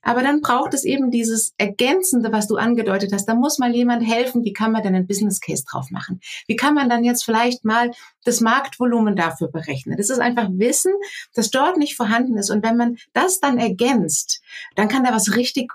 Aber 0.06 0.22
dann 0.22 0.40
braucht 0.40 0.72
es 0.72 0.84
eben 0.84 1.10
dieses 1.10 1.52
Ergänzende, 1.58 2.30
was 2.30 2.46
du 2.46 2.54
angedeutet 2.54 3.12
hast. 3.12 3.26
Da 3.26 3.34
muss 3.34 3.58
mal 3.58 3.74
jemand 3.74 4.06
helfen, 4.06 4.44
wie 4.44 4.52
kann 4.52 4.70
man 4.70 4.84
denn 4.84 4.94
einen 4.94 5.08
Business 5.08 5.40
Case 5.40 5.64
drauf 5.68 5.90
machen? 5.90 6.20
Wie 6.46 6.54
kann 6.54 6.74
man 6.74 6.88
dann 6.88 7.02
jetzt 7.02 7.24
vielleicht 7.24 7.64
mal 7.64 7.90
das 8.24 8.40
Marktvolumen 8.40 9.16
dafür 9.16 9.48
berechnen? 9.48 9.96
Das 9.96 10.08
ist 10.08 10.20
einfach 10.20 10.48
Wissen, 10.52 10.92
das 11.34 11.50
dort 11.50 11.76
nicht 11.76 11.96
vorhanden 11.96 12.38
ist. 12.38 12.50
Und 12.50 12.64
wenn 12.64 12.76
man 12.76 12.98
das 13.14 13.40
dann 13.40 13.58
ergänzt, 13.58 14.42
dann 14.76 14.86
kann 14.86 15.02
da 15.02 15.12
was 15.12 15.34
richtig 15.34 15.72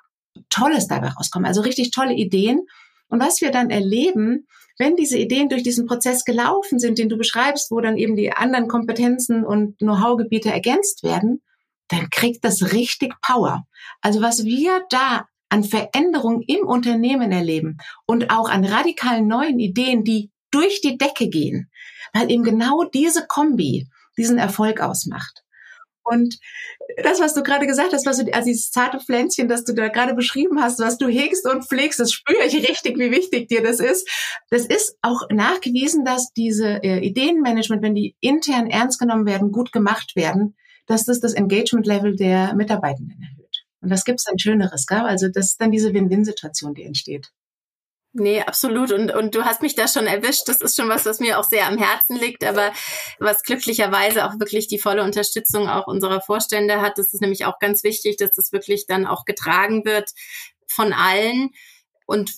Tolles 0.50 0.88
dabei 0.88 1.10
rauskommen. 1.10 1.46
Also 1.46 1.60
richtig 1.60 1.92
tolle 1.92 2.14
Ideen. 2.14 2.62
Und 3.10 3.20
was 3.20 3.42
wir 3.42 3.52
dann 3.52 3.70
erleben, 3.70 4.48
wenn 4.78 4.96
diese 4.96 5.18
Ideen 5.18 5.50
durch 5.50 5.64
diesen 5.64 5.88
Prozess 5.88 6.24
gelaufen 6.24 6.80
sind, 6.80 7.00
den 7.00 7.10
du 7.10 7.18
beschreibst, 7.18 7.70
wo 7.70 7.82
dann 7.82 7.98
eben 7.98 8.16
die 8.16 8.32
anderen 8.32 8.70
Kompetenzen 8.70 9.44
und 9.44 9.78
Know-how-Gebiete 9.80 10.50
ergänzt 10.50 11.04
werden, 11.04 11.42
dann 11.92 12.10
kriegt 12.10 12.44
das 12.44 12.72
richtig 12.72 13.14
Power. 13.22 13.66
Also 14.02 14.22
was 14.22 14.46
wir 14.46 14.84
da 14.90 15.28
an 15.50 15.64
Veränderungen 15.64 16.42
im 16.48 16.66
Unternehmen 16.66 17.32
erleben 17.32 17.78
und 18.06 18.32
auch 18.32 18.50
an 18.50 18.64
radikalen 18.64 19.28
neuen 19.28 19.60
Ideen, 19.60 20.04
die 20.04 20.32
durch 20.52 20.82
die 20.82 20.98
Decke 20.98 21.28
gehen, 21.28 21.70
weil 22.14 22.32
eben 22.32 22.44
genau 22.44 22.86
diese 22.86 23.28
Kombi 23.28 23.88
diesen 24.18 24.38
Erfolg 24.38 24.80
ausmacht. 24.80 25.44
Und 26.04 26.40
das, 27.04 27.20
was 27.20 27.34
du 27.34 27.44
gerade 27.44 27.68
gesagt 27.68 27.94
hast, 27.94 28.06
was 28.06 28.18
du, 28.18 28.34
also 28.34 28.48
dieses 28.48 28.72
zarte 28.72 29.00
Pflänzchen, 29.00 29.48
das 29.48 29.64
du 29.64 29.74
da 29.74 29.88
gerade 29.88 30.14
beschrieben 30.14 30.62
hast, 30.62 30.80
was 30.80 30.98
du 30.98 31.08
hegst 31.08 31.48
und 31.48 31.68
pflegst, 31.68 32.00
das 32.00 32.12
spüre 32.12 32.44
ich 32.46 32.56
richtig, 32.68 32.98
wie 32.98 33.12
wichtig 33.12 33.48
dir 33.50 33.62
das 33.62 33.80
ist. 33.80 34.10
Das 34.50 34.66
ist 34.66 34.98
auch 35.02 35.30
nachgewiesen, 35.30 36.04
dass 36.04 36.34
diese 36.34 36.84
äh, 36.84 37.06
Ideenmanagement, 37.06 37.84
wenn 37.84 37.96
die 37.96 38.16
intern 38.20 38.68
ernst 38.68 39.00
genommen 39.00 39.26
werden, 39.26 39.52
gut 39.52 39.72
gemacht 39.72 40.16
werden, 40.16 40.56
dass 40.92 41.06
das 41.06 41.20
das 41.20 41.34
Engagement-Level 41.34 42.16
der 42.16 42.54
Mitarbeitenden 42.54 43.22
erhöht. 43.22 43.66
Und 43.82 43.90
das 43.90 44.06
gibt's 44.06 44.26
dann 44.26 44.38
Schöneres, 44.38 44.86
gell? 44.86 45.00
Also 45.00 45.28
das 45.28 45.52
ist 45.52 45.62
dann 45.62 45.72
diese 45.72 45.94
Win-Win-Situation, 45.94 46.74
die 46.74 46.84
entsteht. 46.84 47.32
Nee, 48.14 48.42
absolut. 48.42 48.92
Und, 48.92 49.14
und 49.14 49.36
du 49.36 49.46
hast 49.46 49.62
mich 49.62 49.74
da 49.74 49.88
schon 49.88 50.06
erwischt. 50.06 50.48
Das 50.48 50.62
ist 50.62 50.76
schon 50.76 50.90
was, 50.90 51.06
was 51.06 51.22
mir 51.22 51.40
auch 51.40 51.46
sehr 51.46 51.66
am 51.66 51.78
Herzen 51.78 52.18
liegt, 52.18 52.44
aber 52.44 52.74
was 53.20 53.42
glücklicherweise 53.44 54.26
auch 54.26 54.38
wirklich 54.38 54.68
die 54.68 54.80
volle 54.80 55.04
Unterstützung 55.04 55.70
auch 55.70 55.88
unserer 55.88 56.20
Vorstände 56.20 56.82
hat. 56.82 56.98
Das 56.98 57.14
ist 57.14 57.22
nämlich 57.22 57.46
auch 57.46 57.58
ganz 57.60 57.84
wichtig, 57.84 58.18
dass 58.18 58.34
das 58.34 58.52
wirklich 58.52 58.86
dann 58.86 59.08
auch 59.08 59.24
getragen 59.24 59.86
wird 59.86 60.12
von 60.68 60.92
allen. 60.92 61.52
Und 62.06 62.34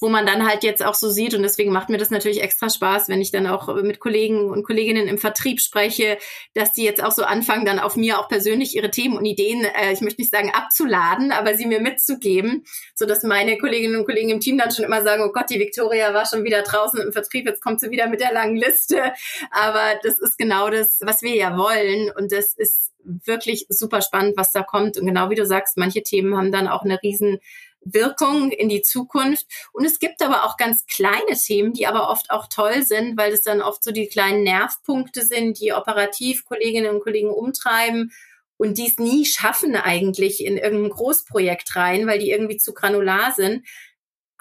wo 0.00 0.08
man 0.08 0.24
dann 0.24 0.48
halt 0.48 0.64
jetzt 0.64 0.84
auch 0.84 0.94
so 0.94 1.10
sieht 1.10 1.34
und 1.34 1.42
deswegen 1.42 1.72
macht 1.72 1.90
mir 1.90 1.98
das 1.98 2.10
natürlich 2.10 2.42
extra 2.42 2.70
Spaß, 2.70 3.08
wenn 3.08 3.20
ich 3.20 3.30
dann 3.30 3.46
auch 3.46 3.74
mit 3.82 4.00
Kollegen 4.00 4.50
und 4.50 4.64
Kolleginnen 4.64 5.08
im 5.08 5.18
Vertrieb 5.18 5.60
spreche, 5.60 6.18
dass 6.54 6.72
die 6.72 6.84
jetzt 6.84 7.02
auch 7.02 7.12
so 7.12 7.22
anfangen, 7.22 7.66
dann 7.66 7.78
auf 7.78 7.96
mir 7.96 8.18
auch 8.18 8.28
persönlich 8.28 8.74
ihre 8.74 8.90
Themen 8.90 9.18
und 9.18 9.26
Ideen, 9.26 9.64
äh, 9.64 9.92
ich 9.92 10.00
möchte 10.00 10.20
nicht 10.20 10.32
sagen 10.32 10.50
abzuladen, 10.50 11.32
aber 11.32 11.54
sie 11.54 11.66
mir 11.66 11.80
mitzugeben, 11.80 12.64
so 12.94 13.04
dass 13.04 13.22
meine 13.22 13.58
Kolleginnen 13.58 13.96
und 13.96 14.06
Kollegen 14.06 14.30
im 14.30 14.40
Team 14.40 14.56
dann 14.56 14.70
schon 14.70 14.84
immer 14.84 15.02
sagen, 15.02 15.22
oh 15.22 15.32
Gott, 15.32 15.50
die 15.50 15.60
Victoria 15.60 16.14
war 16.14 16.26
schon 16.26 16.44
wieder 16.44 16.62
draußen 16.62 17.00
im 17.00 17.12
Vertrieb, 17.12 17.46
jetzt 17.46 17.62
kommt 17.62 17.80
sie 17.80 17.90
wieder 17.90 18.08
mit 18.08 18.20
der 18.20 18.32
langen 18.32 18.56
Liste, 18.56 19.12
aber 19.50 19.98
das 20.02 20.18
ist 20.18 20.38
genau 20.38 20.70
das, 20.70 21.00
was 21.00 21.20
wir 21.20 21.34
ja 21.34 21.56
wollen 21.56 22.10
und 22.16 22.32
das 22.32 22.54
ist 22.54 22.90
wirklich 23.04 23.66
super 23.68 24.02
spannend, 24.02 24.36
was 24.36 24.52
da 24.52 24.62
kommt. 24.62 24.98
Und 24.98 25.06
genau 25.06 25.30
wie 25.30 25.34
du 25.34 25.46
sagst, 25.46 25.76
manche 25.76 26.02
Themen 26.02 26.36
haben 26.36 26.52
dann 26.52 26.68
auch 26.68 26.82
eine 26.82 27.02
riesen 27.02 27.38
Wirkung 27.82 28.50
in 28.50 28.68
die 28.68 28.82
Zukunft. 28.82 29.46
Und 29.72 29.84
es 29.84 29.98
gibt 29.98 30.22
aber 30.22 30.44
auch 30.44 30.56
ganz 30.56 30.86
kleine 30.86 31.36
Themen, 31.36 31.72
die 31.72 31.86
aber 31.86 32.10
oft 32.10 32.30
auch 32.30 32.46
toll 32.48 32.82
sind, 32.82 33.16
weil 33.16 33.32
es 33.32 33.42
dann 33.42 33.62
oft 33.62 33.82
so 33.82 33.90
die 33.90 34.06
kleinen 34.06 34.42
Nervpunkte 34.42 35.24
sind, 35.24 35.60
die 35.60 35.72
operativ 35.72 36.44
Kolleginnen 36.44 36.94
und 36.94 37.02
Kollegen 37.02 37.30
umtreiben 37.30 38.12
und 38.56 38.76
die 38.76 38.88
es 38.88 38.98
nie 38.98 39.24
schaffen 39.24 39.74
eigentlich 39.74 40.44
in 40.44 40.58
irgendein 40.58 40.90
Großprojekt 40.90 41.76
rein, 41.76 42.06
weil 42.06 42.18
die 42.18 42.30
irgendwie 42.30 42.58
zu 42.58 42.74
granular 42.74 43.32
sind 43.32 43.64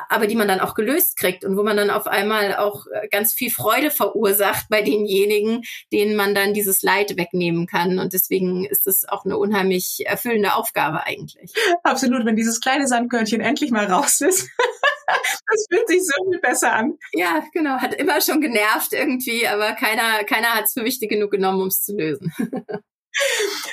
aber 0.08 0.28
die 0.28 0.36
man 0.36 0.48
dann 0.48 0.60
auch 0.60 0.74
gelöst 0.74 1.18
kriegt 1.18 1.44
und 1.44 1.58
wo 1.58 1.64
man 1.64 1.78
dann 1.78 1.90
auf 1.90 2.08
einmal 2.08 2.56
auch 2.56 2.86
äh, 2.88 3.08
ganz 3.10 3.34
viel 3.34 3.52
Freude 3.52 3.92
verursacht 3.92 4.68
bei 4.70 4.82
denjenigen, 4.82 5.64
denen 5.92 6.16
man 6.16 6.34
dann 6.34 6.54
dieses 6.54 6.82
Leid 6.82 7.18
wegnehmen 7.18 7.68
kann. 7.68 8.00
Und 8.00 8.14
deswegen 8.14 8.66
ist 8.66 8.88
es 8.88 9.08
auch 9.08 9.26
eine 9.26 9.38
unheimlich 9.38 10.04
erfüllende 10.06 10.56
Aufgabe 10.56 11.06
eigentlich. 11.06 11.54
Absolut, 11.84 12.26
wenn 12.26 12.36
dieses 12.36 12.62
kleine 12.62 12.88
Sandkörnchen 12.88 13.42
endlich 13.42 13.72
mal 13.72 13.86
raus 13.86 14.22
ist. 14.22 14.50
das 15.08 15.66
fühlt 15.70 15.88
sich 15.88 16.06
so 16.06 16.30
viel 16.30 16.40
besser 16.40 16.74
an. 16.74 16.98
Ja, 17.14 17.44
genau. 17.54 17.78
Hat 17.78 17.94
immer 17.94 18.22
schon 18.22 18.42
genervt 18.42 18.94
irgendwie, 18.94 19.48
aber 19.48 19.74
keiner, 19.74 20.24
keiner 20.24 20.56
hat 20.56 20.66
es 20.66 20.74
für 20.74 20.86
wichtig 20.86 21.10
genug 21.10 21.32
genommen, 21.32 21.62
um 21.62 21.68
es 21.68 21.84
zu 21.84 21.96
lösen. 21.96 22.34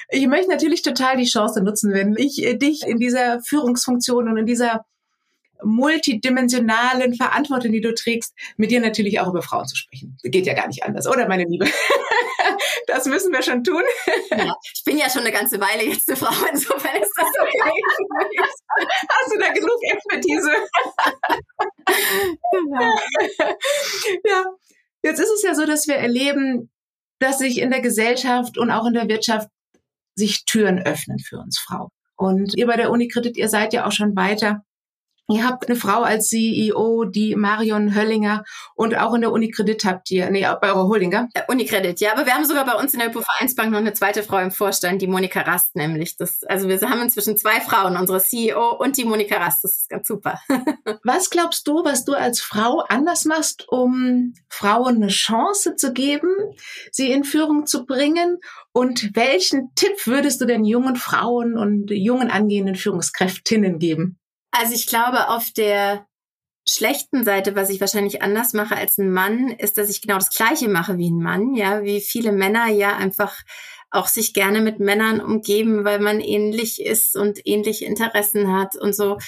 Ich 0.08 0.26
möchte 0.26 0.50
natürlich 0.50 0.82
total 0.82 1.16
die 1.16 1.26
Chance 1.26 1.62
nutzen, 1.62 1.92
wenn 1.92 2.16
ich 2.16 2.42
äh, 2.42 2.56
dich 2.56 2.86
in 2.86 2.98
dieser 2.98 3.40
Führungsfunktion 3.42 4.28
und 4.28 4.38
in 4.38 4.46
dieser 4.46 4.84
multidimensionalen 5.62 7.14
Verantwortung, 7.14 7.72
die 7.72 7.80
du 7.80 7.94
trägst, 7.94 8.34
mit 8.56 8.70
dir 8.70 8.80
natürlich 8.80 9.20
auch 9.20 9.28
über 9.28 9.42
Frauen 9.42 9.66
zu 9.66 9.76
sprechen. 9.76 10.16
Geht 10.22 10.46
ja 10.46 10.54
gar 10.54 10.66
nicht 10.66 10.84
anders, 10.84 11.06
oder 11.06 11.28
meine 11.28 11.44
Liebe? 11.44 11.66
Das 12.86 13.06
müssen 13.06 13.32
wir 13.32 13.42
schon 13.42 13.64
tun. 13.64 13.82
Ja, 14.30 14.54
ich 14.74 14.84
bin 14.84 14.96
ja 14.96 15.10
schon 15.10 15.22
eine 15.22 15.32
ganze 15.32 15.60
Weile 15.60 15.82
jetzt 15.82 16.08
eine 16.08 16.16
Frau, 16.16 16.32
insofern 16.50 17.02
ist 17.02 17.12
das 17.16 17.26
okay. 17.40 17.82
Hast 19.08 19.32
du 19.32 19.38
da 19.38 19.52
genug 19.52 19.78
Expertise? 19.82 20.52
Genau. 22.52 22.94
Ja, 24.24 24.44
jetzt 25.02 25.18
ist 25.18 25.30
es 25.30 25.42
ja 25.42 25.54
so, 25.54 25.66
dass 25.66 25.88
wir 25.88 25.96
erleben, 25.96 26.70
dass 27.18 27.38
sich 27.38 27.58
in 27.58 27.70
der 27.70 27.80
Gesellschaft 27.80 28.58
und 28.58 28.70
auch 28.70 28.86
in 28.86 28.94
der 28.94 29.08
Wirtschaft 29.08 29.48
sich 30.14 30.44
Türen 30.44 30.78
öffnen 30.78 31.18
für 31.18 31.38
uns 31.38 31.58
Frauen. 31.58 31.88
Und 32.16 32.56
ihr 32.56 32.66
bei 32.66 32.76
der 32.76 32.90
Unikredit, 32.90 33.36
ihr 33.36 33.48
seid 33.48 33.72
ja 33.72 33.86
auch 33.86 33.92
schon 33.92 34.16
weiter 34.16 34.62
Ihr 35.28 35.44
habt 35.44 35.68
eine 35.68 35.76
Frau 35.76 36.02
als 36.02 36.28
CEO, 36.28 37.04
die 37.04 37.34
Marion 37.34 37.96
Höllinger 37.96 38.44
und 38.76 38.96
auch 38.96 39.12
in 39.14 39.22
der 39.22 39.32
Unikredit 39.32 39.84
habt 39.84 40.08
ihr, 40.12 40.30
nee, 40.30 40.46
bei 40.60 40.68
eurer 40.68 40.86
Holdinger. 40.86 41.28
Ja, 41.34 41.44
Unikredit, 41.48 41.98
ja, 42.00 42.12
aber 42.12 42.26
wir 42.26 42.34
haben 42.34 42.44
sogar 42.44 42.64
bei 42.64 42.74
uns 42.74 42.94
in 42.94 43.00
der 43.00 43.12
Vereinsbank 43.12 43.72
noch 43.72 43.78
eine 43.78 43.92
zweite 43.92 44.22
Frau 44.22 44.38
im 44.38 44.52
Vorstand, 44.52 45.02
die 45.02 45.08
Monika 45.08 45.40
Rast 45.40 45.74
nämlich. 45.74 46.16
Das, 46.16 46.44
also 46.44 46.68
wir 46.68 46.80
haben 46.80 47.02
inzwischen 47.02 47.36
zwei 47.36 47.60
Frauen, 47.60 47.96
unsere 47.96 48.20
CEO 48.20 48.76
und 48.76 48.96
die 48.96 49.04
Monika 49.04 49.38
Rast. 49.38 49.64
Das 49.64 49.72
ist 49.72 49.88
ganz 49.88 50.06
super. 50.06 50.40
was 51.02 51.30
glaubst 51.30 51.66
du, 51.66 51.84
was 51.84 52.04
du 52.04 52.12
als 52.12 52.40
Frau 52.40 52.84
anders 52.88 53.24
machst, 53.24 53.66
um 53.68 54.34
Frauen 54.48 54.96
eine 54.96 55.08
Chance 55.08 55.74
zu 55.74 55.92
geben, 55.92 56.30
sie 56.92 57.10
in 57.10 57.24
Führung 57.24 57.66
zu 57.66 57.84
bringen? 57.84 58.38
Und 58.72 59.16
welchen 59.16 59.74
Tipp 59.74 60.06
würdest 60.06 60.40
du 60.40 60.44
denn 60.44 60.64
jungen 60.64 60.94
Frauen 60.94 61.58
und 61.58 61.90
jungen 61.90 62.30
angehenden 62.30 62.76
Führungskräftinnen 62.76 63.80
geben? 63.80 64.18
Also 64.58 64.74
ich 64.74 64.86
glaube, 64.86 65.28
auf 65.28 65.50
der 65.50 66.06
schlechten 66.68 67.24
Seite, 67.24 67.54
was 67.54 67.70
ich 67.70 67.80
wahrscheinlich 67.80 68.22
anders 68.22 68.52
mache 68.54 68.76
als 68.76 68.98
ein 68.98 69.12
Mann, 69.12 69.50
ist, 69.50 69.78
dass 69.78 69.88
ich 69.88 70.00
genau 70.02 70.16
das 70.16 70.30
Gleiche 70.30 70.68
mache 70.68 70.98
wie 70.98 71.10
ein 71.10 71.22
Mann, 71.22 71.54
ja, 71.54 71.82
wie 71.82 72.00
viele 72.00 72.32
Männer 72.32 72.68
ja 72.68 72.96
einfach 72.96 73.34
auch 73.90 74.08
sich 74.08 74.34
gerne 74.34 74.60
mit 74.60 74.80
Männern 74.80 75.20
umgeben, 75.20 75.84
weil 75.84 76.00
man 76.00 76.20
ähnlich 76.20 76.82
ist 76.82 77.16
und 77.16 77.40
ähnliche 77.44 77.84
Interessen 77.84 78.52
hat 78.52 78.76
und 78.76 78.94
so 78.94 79.18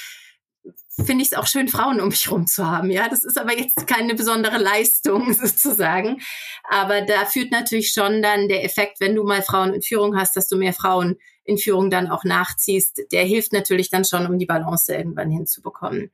finde 1.05 1.23
ich 1.23 1.33
es 1.33 1.39
auch 1.39 1.47
schön, 1.47 1.69
Frauen 1.69 2.01
um 2.01 2.09
mich 2.09 2.27
herum 2.27 2.47
zu 2.47 2.67
haben. 2.67 2.91
Ja, 2.91 3.09
das 3.09 3.25
ist 3.25 3.39
aber 3.39 3.57
jetzt 3.57 3.87
keine 3.87 4.15
besondere 4.15 4.59
Leistung 4.59 5.33
sozusagen. 5.35 6.21
Aber 6.69 7.03
da 7.03 7.25
führt 7.25 7.53
natürlich 7.53 7.93
schon 7.93 8.21
dann 8.21 8.49
der 8.49 8.65
Effekt, 8.65 8.99
wenn 9.01 9.15
du 9.15 9.23
mal 9.23 9.43
Frauen 9.43 9.75
in 9.75 9.83
Führung 9.83 10.17
hast, 10.19 10.37
dass 10.37 10.49
du 10.49 10.57
mehr 10.57 10.73
Frauen 10.73 11.17
in 11.49 11.57
Führung 11.57 11.89
dann 11.89 12.09
auch 12.09 12.25
nachziehst, 12.25 13.05
der 13.11 13.25
hilft 13.25 13.55
natürlich 13.55 13.89
dann 13.89 14.05
schon, 14.05 14.27
um 14.27 14.39
die 14.39 14.47
Balance 14.47 14.95
irgendwann 14.95 15.31
hinzubekommen. 15.31 16.13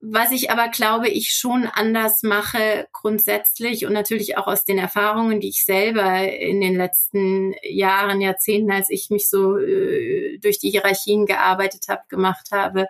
Was 0.00 0.30
ich 0.30 0.50
aber 0.50 0.68
glaube, 0.68 1.08
ich 1.08 1.32
schon 1.32 1.66
anders 1.66 2.22
mache 2.22 2.86
grundsätzlich 2.92 3.86
und 3.86 3.94
natürlich 3.94 4.36
auch 4.36 4.46
aus 4.46 4.64
den 4.64 4.78
Erfahrungen, 4.78 5.40
die 5.40 5.48
ich 5.48 5.64
selber 5.64 6.30
in 6.30 6.60
den 6.60 6.76
letzten 6.76 7.54
Jahren, 7.62 8.20
Jahrzehnten, 8.20 8.70
als 8.70 8.90
ich 8.90 9.08
mich 9.10 9.28
so 9.28 9.58
äh, 9.58 10.38
durch 10.38 10.58
die 10.60 10.70
Hierarchien 10.70 11.26
gearbeitet 11.26 11.86
habe, 11.88 12.02
gemacht 12.08 12.50
habe, 12.52 12.86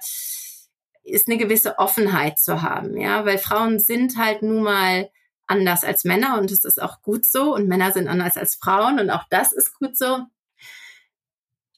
ist 1.04 1.28
eine 1.28 1.38
gewisse 1.38 1.78
Offenheit 1.78 2.38
zu 2.38 2.62
haben, 2.62 2.98
ja, 2.98 3.24
weil 3.24 3.38
Frauen 3.38 3.78
sind 3.78 4.18
halt 4.18 4.42
nun 4.42 4.64
mal 4.64 5.08
anders 5.46 5.84
als 5.84 6.04
Männer 6.04 6.36
und 6.38 6.50
es 6.50 6.64
ist 6.64 6.82
auch 6.82 7.00
gut 7.00 7.24
so 7.24 7.54
und 7.54 7.68
Männer 7.68 7.92
sind 7.92 8.08
anders 8.08 8.36
als 8.36 8.56
Frauen 8.56 8.98
und 8.98 9.08
auch 9.08 9.24
das 9.30 9.52
ist 9.52 9.78
gut 9.78 9.96
so. 9.96 10.26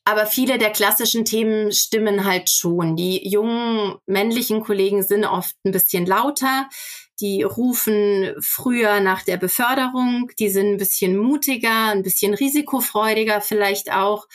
Aber 0.05 0.27
viele 0.27 0.59
der 0.59 0.71
klassischen 0.71 1.25
Themen 1.25 1.73
stimmen 1.73 2.25
halt 2.25 2.51
schon. 2.51 2.97
Die 2.97 3.29
jungen 3.29 3.97
männlichen 4.07 4.63
Kollegen 4.63 5.03
sind 5.03 5.25
oft 5.25 5.55
ein 5.65 5.73
bisschen 5.73 6.07
lauter. 6.07 6.69
Die 7.21 7.43
rufen 7.43 8.35
früher 8.41 9.01
nach 9.01 9.23
der 9.23 9.37
Beförderung. 9.37 10.31
Die 10.39 10.49
sind 10.49 10.73
ein 10.73 10.79
bisschen 10.79 11.17
mutiger, 11.17 11.89
ein 11.89 12.03
bisschen 12.03 12.35
risikofreudiger 12.35 13.41
vielleicht 13.41 13.93
auch. 13.93 14.27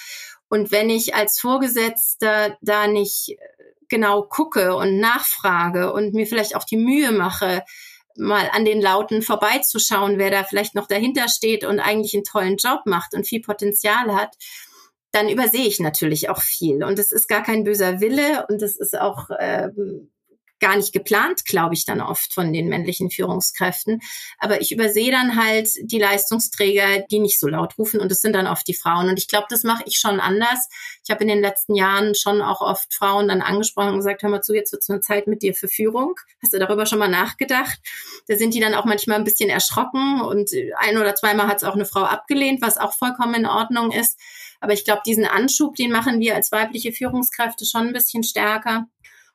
Und 0.49 0.71
wenn 0.71 0.89
ich 0.89 1.15
als 1.15 1.39
Vorgesetzter 1.39 2.57
da 2.61 2.87
nicht 2.87 3.35
genau 3.89 4.23
gucke 4.23 4.75
und 4.75 4.99
nachfrage 4.99 5.91
und 5.93 6.13
mir 6.13 6.27
vielleicht 6.27 6.55
auch 6.55 6.63
die 6.63 6.77
Mühe 6.77 7.11
mache, 7.11 7.63
mal 8.17 8.49
an 8.53 8.65
den 8.65 8.81
Lauten 8.81 9.21
vorbeizuschauen, 9.21 10.17
wer 10.17 10.31
da 10.31 10.43
vielleicht 10.43 10.75
noch 10.75 10.87
dahinter 10.87 11.27
steht 11.27 11.65
und 11.65 11.79
eigentlich 11.79 12.13
einen 12.13 12.23
tollen 12.23 12.57
Job 12.57 12.81
macht 12.85 13.13
und 13.13 13.27
viel 13.27 13.41
Potenzial 13.41 14.15
hat, 14.15 14.35
dann 15.15 15.29
übersehe 15.29 15.65
ich 15.65 15.79
natürlich 15.79 16.29
auch 16.29 16.41
viel. 16.41 16.83
Und 16.83 16.99
es 16.99 17.11
ist 17.11 17.29
gar 17.29 17.41
kein 17.41 17.63
böser 17.63 18.01
Wille 18.01 18.45
und 18.49 18.61
es 18.61 18.77
ist 18.77 18.99
auch 18.99 19.29
ähm, 19.39 20.09
gar 20.59 20.77
nicht 20.77 20.93
geplant, 20.93 21.45
glaube 21.45 21.73
ich, 21.73 21.85
dann 21.85 22.01
oft 22.01 22.33
von 22.33 22.51
den 22.51 22.69
männlichen 22.69 23.09
Führungskräften. 23.09 24.01
Aber 24.39 24.61
ich 24.61 24.71
übersehe 24.71 25.11
dann 25.11 25.35
halt 25.35 25.69
die 25.81 25.99
Leistungsträger, 25.99 27.05
die 27.11 27.19
nicht 27.19 27.39
so 27.39 27.47
laut 27.47 27.77
rufen 27.77 27.99
und 27.99 28.11
es 28.11 28.21
sind 28.21 28.33
dann 28.33 28.47
oft 28.47 28.67
die 28.67 28.73
Frauen. 28.73 29.09
Und 29.09 29.17
ich 29.17 29.27
glaube, 29.27 29.47
das 29.49 29.63
mache 29.63 29.83
ich 29.85 29.99
schon 29.99 30.19
anders. 30.19 30.67
Ich 31.03 31.11
habe 31.11 31.23
in 31.23 31.27
den 31.27 31.41
letzten 31.41 31.75
Jahren 31.75 32.15
schon 32.15 32.41
auch 32.41 32.61
oft 32.61 32.93
Frauen 32.93 33.27
dann 33.27 33.41
angesprochen 33.41 33.89
und 33.89 33.97
gesagt, 33.97 34.23
hör 34.23 34.29
mal 34.29 34.41
zu, 34.41 34.53
jetzt 34.53 34.71
wird 34.71 34.81
es 34.81 34.89
eine 34.89 35.01
Zeit 35.01 35.27
mit 35.27 35.41
dir 35.43 35.53
für 35.53 35.67
Führung. 35.67 36.15
Hast 36.41 36.53
du 36.53 36.59
darüber 36.59 36.85
schon 36.85 36.99
mal 36.99 37.09
nachgedacht? 37.09 37.79
Da 38.27 38.35
sind 38.35 38.53
die 38.53 38.59
dann 38.59 38.75
auch 38.75 38.85
manchmal 38.85 39.17
ein 39.17 39.23
bisschen 39.23 39.49
erschrocken 39.49 40.21
und 40.21 40.51
ein 40.77 40.97
oder 40.97 41.15
zweimal 41.15 41.47
hat 41.47 41.57
es 41.57 41.63
auch 41.63 41.75
eine 41.75 41.85
Frau 41.85 42.03
abgelehnt, 42.03 42.61
was 42.61 42.77
auch 42.77 42.93
vollkommen 42.93 43.35
in 43.35 43.45
Ordnung 43.45 43.91
ist. 43.91 44.19
Aber 44.65 44.73
ich 44.73 44.83
glaube, 44.83 45.03
diesen 45.05 45.25
Anschub, 45.25 45.75
den 45.75 45.91
machen 45.91 46.19
wir 46.19 46.33
als 46.33 46.51
weibliche 46.51 46.91
Führungskräfte 46.91 47.67
schon 47.67 47.85
ein 47.85 47.93
bisschen 47.93 48.23
stärker. 48.23 48.87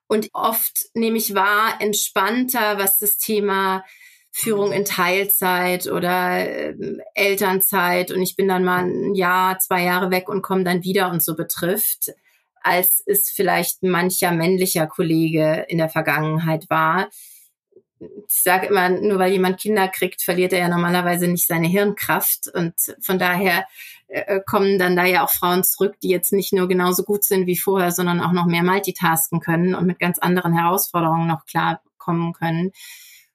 Und 0.09 0.29
oft 0.33 0.87
nehme 0.93 1.19
ich 1.19 1.37
wahr, 1.37 1.75
entspannter, 1.79 2.79
was 2.79 2.99
das 2.99 3.16
Thema 3.16 3.85
Führung 4.33 4.73
in 4.73 4.85
Teilzeit 4.85 5.87
oder 5.87 6.49
äh, 6.49 6.75
Elternzeit 7.14 8.11
und 8.11 8.23
ich 8.23 8.35
bin 8.35 8.49
dann 8.49 8.64
mal 8.64 8.87
ein 8.87 9.14
Jahr, 9.14 9.61
zwei 9.61 9.85
Jahre 9.85 10.11
weg 10.11 10.29
und 10.29 10.43
komme 10.43 10.64
dann 10.64 10.83
wieder 10.83 11.12
und 11.12 11.23
so 11.23 11.37
betrifft, 11.37 12.11
als 12.61 13.05
es 13.07 13.31
vielleicht 13.31 13.85
mancher 13.85 14.33
männlicher 14.33 14.88
Kollege 14.88 15.64
in 15.69 15.79
der 15.79 15.88
Vergangenheit 15.88 16.69
war 16.69 17.09
ich 18.01 18.43
sage 18.43 18.69
immer, 18.69 18.88
nur 18.88 19.19
weil 19.19 19.33
jemand 19.33 19.61
Kinder 19.61 19.88
kriegt, 19.88 20.23
verliert 20.23 20.53
er 20.53 20.61
ja 20.61 20.69
normalerweise 20.69 21.29
nicht 21.29 21.47
seine 21.47 21.69
Hirnkraft. 21.69 22.49
Und 22.53 22.75
von 23.01 23.19
daher 23.19 23.66
äh, 24.11 24.40
kommen 24.44 24.79
dann 24.79 24.96
da 24.96 25.05
ja 25.05 25.25
auch 25.25 25.31
Frauen 25.31 25.62
zurück, 25.62 25.94
die 26.03 26.09
jetzt 26.09 26.33
nicht 26.33 26.53
nur 26.53 26.68
genauso 26.68 27.05
gut 27.05 27.25
sind 27.25 27.46
wie 27.46 27.57
vorher, 27.57 27.92
sondern 27.92 28.20
auch 28.20 28.33
noch 28.33 28.46
mehr 28.46 28.64
multitasken 28.64 29.40
können 29.40 29.75
und 29.75 29.87
mit 29.87 29.99
ganz 29.99 30.18
anderen 30.18 30.53
Herausforderungen 30.53 31.29
noch 31.29 31.46
klarkommen 31.46 32.33
können. 32.33 32.73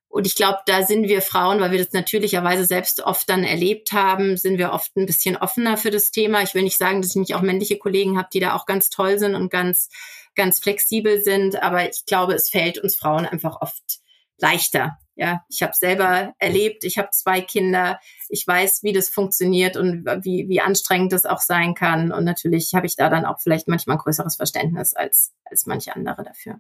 Und 0.10 0.28
ich 0.28 0.36
glaube, 0.36 0.60
da 0.66 0.84
sind 0.84 1.10
wir 1.10 1.22
Frauen, 1.22 1.60
weil 1.60 1.72
wir 1.72 1.80
das 1.80 1.92
natürlicherweise 1.92 2.66
selbst 2.66 3.02
oft 3.02 3.30
dann 3.30 3.44
erlebt 3.44 3.92
haben, 3.92 4.38
sind 4.38 4.58
wir 4.58 4.72
oft 4.72 4.96
ein 4.96 5.06
bisschen 5.06 5.36
offener 5.36 5.76
für 5.76 5.92
das 5.92 6.12
Thema. 6.12 6.42
Ich 6.42 6.54
will 6.54 6.64
nicht 6.64 6.78
sagen, 6.78 7.02
dass 7.02 7.12
ich 7.12 7.18
nicht 7.18 7.36
auch 7.36 7.42
männliche 7.42 7.78
Kollegen 7.78 8.18
habe, 8.18 8.30
die 8.34 8.40
da 8.40 8.56
auch 8.56 8.66
ganz 8.66 8.90
toll 8.90 9.20
sind 9.20 9.36
und 9.36 9.52
ganz, 9.52 9.90
ganz 10.34 10.60
flexibel 10.60 11.22
sind. 11.22 11.62
Aber 11.62 11.90
ich 11.90 12.06
glaube, 12.06 12.34
es 12.34 12.50
fällt 12.50 12.78
uns 12.78 12.96
Frauen 12.96 13.26
einfach 13.26 13.62
oft 13.62 14.00
leichter. 14.38 14.98
Ja, 15.16 15.46
ich 15.50 15.64
habe 15.64 15.74
selber 15.74 16.34
erlebt, 16.40 16.84
ich 16.84 16.98
habe 16.98 17.10
zwei 17.12 17.40
Kinder, 17.40 18.00
ich 18.28 18.46
weiß, 18.46 18.84
wie 18.84 18.92
das 18.92 19.10
funktioniert 19.10 19.78
und 19.78 20.06
wie, 20.24 20.50
wie 20.50 20.60
anstrengend 20.60 21.14
das 21.14 21.26
auch 21.26 21.40
sein 21.40 21.74
kann. 21.74 22.12
Und 22.12 22.26
natürlich 22.26 22.74
habe 22.74 22.86
ich 22.86 22.98
da 22.98 23.10
dann 23.10 23.26
auch 23.26 23.40
vielleicht 23.40 23.70
manchmal 23.70 23.96
ein 23.96 24.02
größeres 24.02 24.36
Verständnis 24.36 24.94
als, 24.94 25.34
als 25.46 25.66
manche 25.66 25.96
andere 25.96 26.24
dafür. 26.24 26.60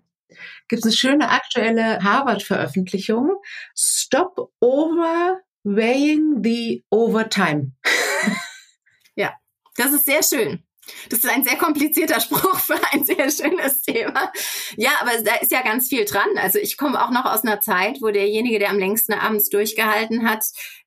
Gibt 0.68 0.80
es 0.80 0.86
eine 0.86 0.94
schöne 0.94 1.30
aktuelle 1.30 2.02
Harvard-Veröffentlichung? 2.02 3.36
Stop 3.76 4.52
overweighing 4.60 6.42
the 6.44 6.84
overtime. 6.90 7.74
ja, 9.16 9.34
das 9.76 9.92
ist 9.94 10.06
sehr 10.06 10.24
schön. 10.24 10.65
Das 11.10 11.20
ist 11.20 11.30
ein 11.30 11.44
sehr 11.44 11.58
komplizierter 11.58 12.20
Spruch 12.22 12.60
für 12.60 12.80
ein 12.92 13.04
sehr 13.04 13.30
schönes 13.30 13.82
Thema. 13.82 14.32
Ja, 14.78 14.92
aber 15.02 15.22
da 15.24 15.36
ist 15.36 15.52
ja 15.52 15.62
ganz 15.62 15.90
viel 15.90 16.06
dran. 16.06 16.38
Also 16.38 16.60
ich 16.60 16.78
komme 16.78 17.04
auch 17.04 17.12
noch 17.12 17.26
aus 17.26 17.44
einer 17.44 17.62
Zeit, 17.62 18.02
wo 18.02 18.10
derjenige, 18.10 18.60
der 18.60 18.70
am 18.70 18.80
längsten 18.80 19.14
abends 19.14 19.50
durchgehalten 19.50 20.30
hat, 20.30 20.46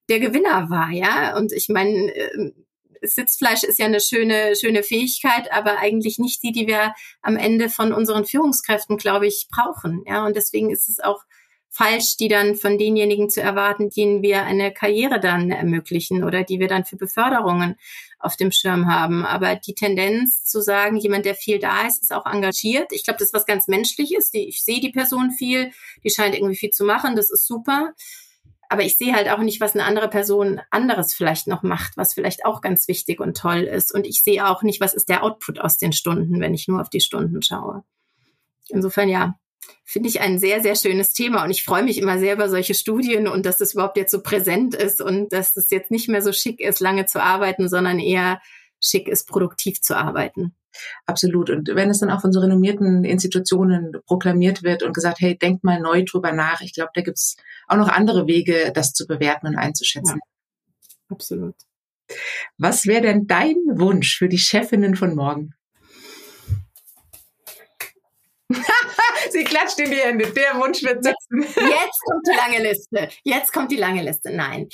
der 0.09 0.21
Gewinner 0.21 0.71
war, 0.71 0.91
ja. 0.91 1.37
Und 1.37 1.53
ich 1.53 1.69
meine, 1.69 2.11
ähm, 2.15 2.65
Sitzfleisch 3.03 3.63
ist 3.63 3.79
ja 3.79 3.87
eine 3.87 4.01
schöne, 4.01 4.57
schöne 4.57 4.83
Fähigkeit, 4.83 5.53
aber 5.53 5.79
eigentlich 5.79 6.19
nicht 6.19 6.43
die, 6.43 6.53
die 6.53 6.67
wir 6.67 6.95
am 7.23 7.37
Ende 7.37 7.69
von 7.69 7.93
unseren 7.93 8.25
Führungskräften, 8.25 8.97
glaube 8.97 9.27
ich, 9.27 9.49
brauchen. 9.51 10.03
Ja, 10.07 10.25
und 10.27 10.35
deswegen 10.35 10.71
ist 10.71 10.89
es 10.89 10.99
auch 10.99 11.23
falsch, 11.71 12.17
die 12.17 12.29
dann 12.29 12.57
von 12.57 12.79
denjenigen 12.79 13.31
zu 13.31 13.41
erwarten, 13.41 13.91
denen 13.91 14.23
wir 14.23 14.45
eine 14.45 14.73
Karriere 14.73 15.21
dann 15.21 15.51
ermöglichen 15.51 16.25
oder 16.25 16.43
die 16.43 16.61
wir 16.61 16.69
dann 16.69 16.85
für 16.85 16.97
Beförderungen 16.97 17.77
auf 18.19 18.37
dem 18.37 18.51
Schirm 18.51 18.89
haben. 18.89 19.25
Aber 19.25 19.55
die 19.55 19.75
Tendenz 19.75 20.45
zu 20.45 20.61
sagen, 20.61 20.97
jemand, 20.97 21.25
der 21.25 21.35
viel 21.35 21.59
da 21.59 21.87
ist, 21.87 22.03
ist 22.03 22.13
auch 22.13 22.27
engagiert. 22.27 22.93
Ich 22.93 23.05
glaube, 23.05 23.19
das 23.19 23.29
ist 23.29 23.35
was 23.35 23.47
ganz 23.47 23.69
Menschliches. 23.69 24.31
Ich 24.33 24.65
sehe 24.65 24.81
die 24.81 24.91
Person 24.91 25.31
viel, 25.31 25.71
die 26.03 26.11
scheint 26.11 26.35
irgendwie 26.35 26.57
viel 26.57 26.71
zu 26.71 26.85
machen, 26.85 27.17
das 27.17 27.31
ist 27.31 27.47
super. 27.47 27.95
Aber 28.71 28.83
ich 28.83 28.99
sehe 28.99 29.15
halt 29.15 29.31
auch 29.31 29.39
nicht, 29.39 29.61
was 29.61 29.75
eine 29.75 29.85
andere 29.85 30.09
Person 30.09 30.61
anderes 30.71 31.15
vielleicht 31.15 31.47
noch 31.47 31.63
macht, 31.63 31.97
was 31.97 32.13
vielleicht 32.13 32.45
auch 32.45 32.61
ganz 32.61 32.87
wichtig 32.87 33.19
und 33.19 33.37
toll 33.37 33.61
ist. 33.61 33.95
Und 33.95 34.07
ich 34.07 34.23
sehe 34.23 34.47
auch 34.47 34.63
nicht, 34.63 34.81
was 34.81 34.93
ist 34.93 35.09
der 35.09 35.23
Output 35.23 35.59
aus 35.59 35.79
den 35.79 35.93
Stunden, 35.93 36.41
wenn 36.41 36.53
ich 36.53 36.69
nur 36.69 36.81
auf 36.81 36.91
die 36.91 37.01
Stunden 37.01 37.41
schaue. 37.41 37.83
Insofern 38.69 39.09
ja, 39.09 39.39
finde 39.85 40.09
ich 40.09 40.21
ein 40.21 40.39
sehr, 40.39 40.61
sehr 40.61 40.77
schönes 40.77 41.13
Thema. 41.13 41.45
Und 41.45 41.51
ich 41.51 41.65
freue 41.65 41.83
mich 41.83 41.99
immer 41.99 42.19
sehr 42.19 42.35
über 42.35 42.49
solche 42.49 42.75
Studien 42.75 43.27
und 43.27 43.47
dass 43.47 43.59
das 43.59 43.75
überhaupt 43.75 43.97
jetzt 43.97 44.11
so 44.11 44.23
präsent 44.23 44.75
ist 44.75 45.01
und 45.01 45.33
dass 45.33 45.55
das 45.55 45.71
jetzt 45.71 45.91
nicht 45.91 46.09
mehr 46.09 46.23
so 46.23 46.33
schick 46.33 46.61
ist, 46.61 46.81
lange 46.81 47.07
zu 47.07 47.23
arbeiten, 47.23 47.69
sondern 47.69 47.99
eher 47.99 48.41
schick 48.81 49.09
ist, 49.09 49.27
produktiv 49.27 49.81
zu 49.81 49.97
arbeiten. 49.97 50.55
Absolut. 51.07 51.51
Und 51.51 51.69
wenn 51.75 51.91
es 51.91 52.01
dann 52.01 52.11
auch 52.11 52.21
von 52.21 52.33
so 52.33 52.41
renommierten 52.41 53.05
Institutionen 53.05 53.93
proklamiert 54.07 54.63
wird 54.63 54.83
und 54.83 54.95
gesagt, 54.95 55.21
hey, 55.21 55.37
denkt 55.37 55.65
mal 55.65 55.81
neu 55.81 56.05
drüber 56.05 56.33
nach, 56.33 56.61
ich 56.61 56.75
glaube, 56.75 56.91
da 56.95 57.01
gibt 57.01 57.17
es 57.17 57.37
auch 57.67 57.77
noch 57.77 57.89
andere 57.89 58.27
Wege, 58.27 58.73
das 58.75 58.93
zu 58.93 59.07
bewerten 59.07 59.47
und 59.49 59.57
einzuschätzen. 59.57 60.21
Ja, 60.21 61.15
absolut. 61.15 61.55
Was 62.57 62.87
wäre 62.87 63.03
denn 63.03 63.27
dein 63.27 63.57
Wunsch 63.75 64.17
für 64.17 64.29
die 64.29 64.39
Chefinnen 64.39 64.97
von 64.97 65.15
morgen? 65.15 65.55
Sie 69.39 69.45
klatscht 69.45 69.79
in 69.79 69.91
die 69.91 69.97
Hände. 69.97 70.27
Der 70.27 70.61
Wunsch 70.61 70.83
wird 70.83 71.05
sitzen. 71.05 71.43
Jetzt 71.43 72.01
kommt 72.05 72.27
die 72.27 72.37
lange 72.37 72.63
Liste. 72.69 73.09
Jetzt 73.23 73.53
kommt 73.53 73.71
die 73.71 73.77
lange 73.77 74.03
Liste. 74.03 74.31
Nein 74.33 74.69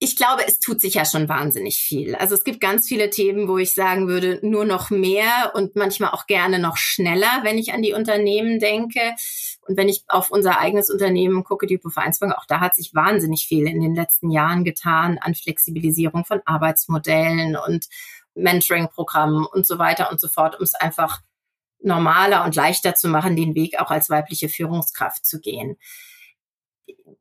ich 0.00 0.16
glaube, 0.16 0.46
es 0.46 0.60
tut 0.60 0.80
sich 0.80 0.94
ja 0.94 1.04
schon 1.04 1.28
wahnsinnig 1.28 1.78
viel. 1.78 2.14
Also 2.14 2.34
es 2.34 2.44
gibt 2.44 2.60
ganz 2.60 2.86
viele 2.86 3.10
Themen, 3.10 3.48
wo 3.48 3.58
ich 3.58 3.74
sagen 3.74 4.06
würde, 4.06 4.38
nur 4.42 4.64
noch 4.64 4.90
mehr 4.90 5.52
und 5.54 5.76
manchmal 5.76 6.10
auch 6.10 6.26
gerne 6.26 6.58
noch 6.58 6.76
schneller, 6.76 7.40
wenn 7.42 7.58
ich 7.58 7.72
an 7.72 7.82
die 7.82 7.92
Unternehmen 7.92 8.60
denke. 8.60 9.00
Und 9.66 9.76
wenn 9.76 9.88
ich 9.88 10.04
auf 10.08 10.30
unser 10.30 10.58
eigenes 10.58 10.88
Unternehmen 10.88 11.42
gucke, 11.42 11.66
die 11.66 11.78
Vereinsbank, 11.78 12.34
auch 12.34 12.46
da 12.46 12.60
hat 12.60 12.76
sich 12.76 12.94
wahnsinnig 12.94 13.46
viel 13.46 13.66
in 13.66 13.80
den 13.80 13.94
letzten 13.94 14.30
Jahren 14.30 14.64
getan 14.64 15.18
an 15.20 15.34
Flexibilisierung 15.34 16.24
von 16.24 16.40
Arbeitsmodellen 16.44 17.56
und 17.56 17.86
Mentoring-Programmen 18.34 19.44
und 19.46 19.66
so 19.66 19.78
weiter 19.78 20.10
und 20.10 20.20
so 20.20 20.28
fort, 20.28 20.56
um 20.56 20.62
es 20.62 20.74
einfach 20.74 21.20
normaler 21.80 22.44
und 22.44 22.54
leichter 22.54 22.94
zu 22.94 23.08
machen, 23.08 23.36
den 23.36 23.54
Weg 23.54 23.80
auch 23.80 23.90
als 23.90 24.10
weibliche 24.10 24.48
Führungskraft 24.48 25.24
zu 25.24 25.40
gehen 25.40 25.76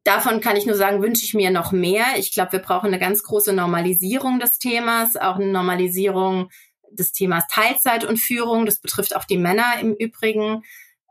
davon 0.03 0.39
kann 0.39 0.55
ich 0.55 0.65
nur 0.65 0.75
sagen, 0.75 1.01
wünsche 1.01 1.25
ich 1.25 1.33
mir 1.33 1.51
noch 1.51 1.71
mehr. 1.71 2.05
Ich 2.17 2.33
glaube, 2.33 2.53
wir 2.53 2.59
brauchen 2.59 2.87
eine 2.87 2.99
ganz 2.99 3.23
große 3.23 3.53
Normalisierung 3.53 4.39
des 4.39 4.57
Themas, 4.57 5.17
auch 5.17 5.35
eine 5.35 5.47
Normalisierung 5.47 6.49
des 6.91 7.11
Themas 7.11 7.43
Teilzeit 7.51 8.05
und 8.05 8.17
Führung. 8.17 8.65
Das 8.65 8.79
betrifft 8.79 9.15
auch 9.15 9.25
die 9.25 9.37
Männer 9.37 9.65
im 9.81 9.93
Übrigen. 9.93 10.63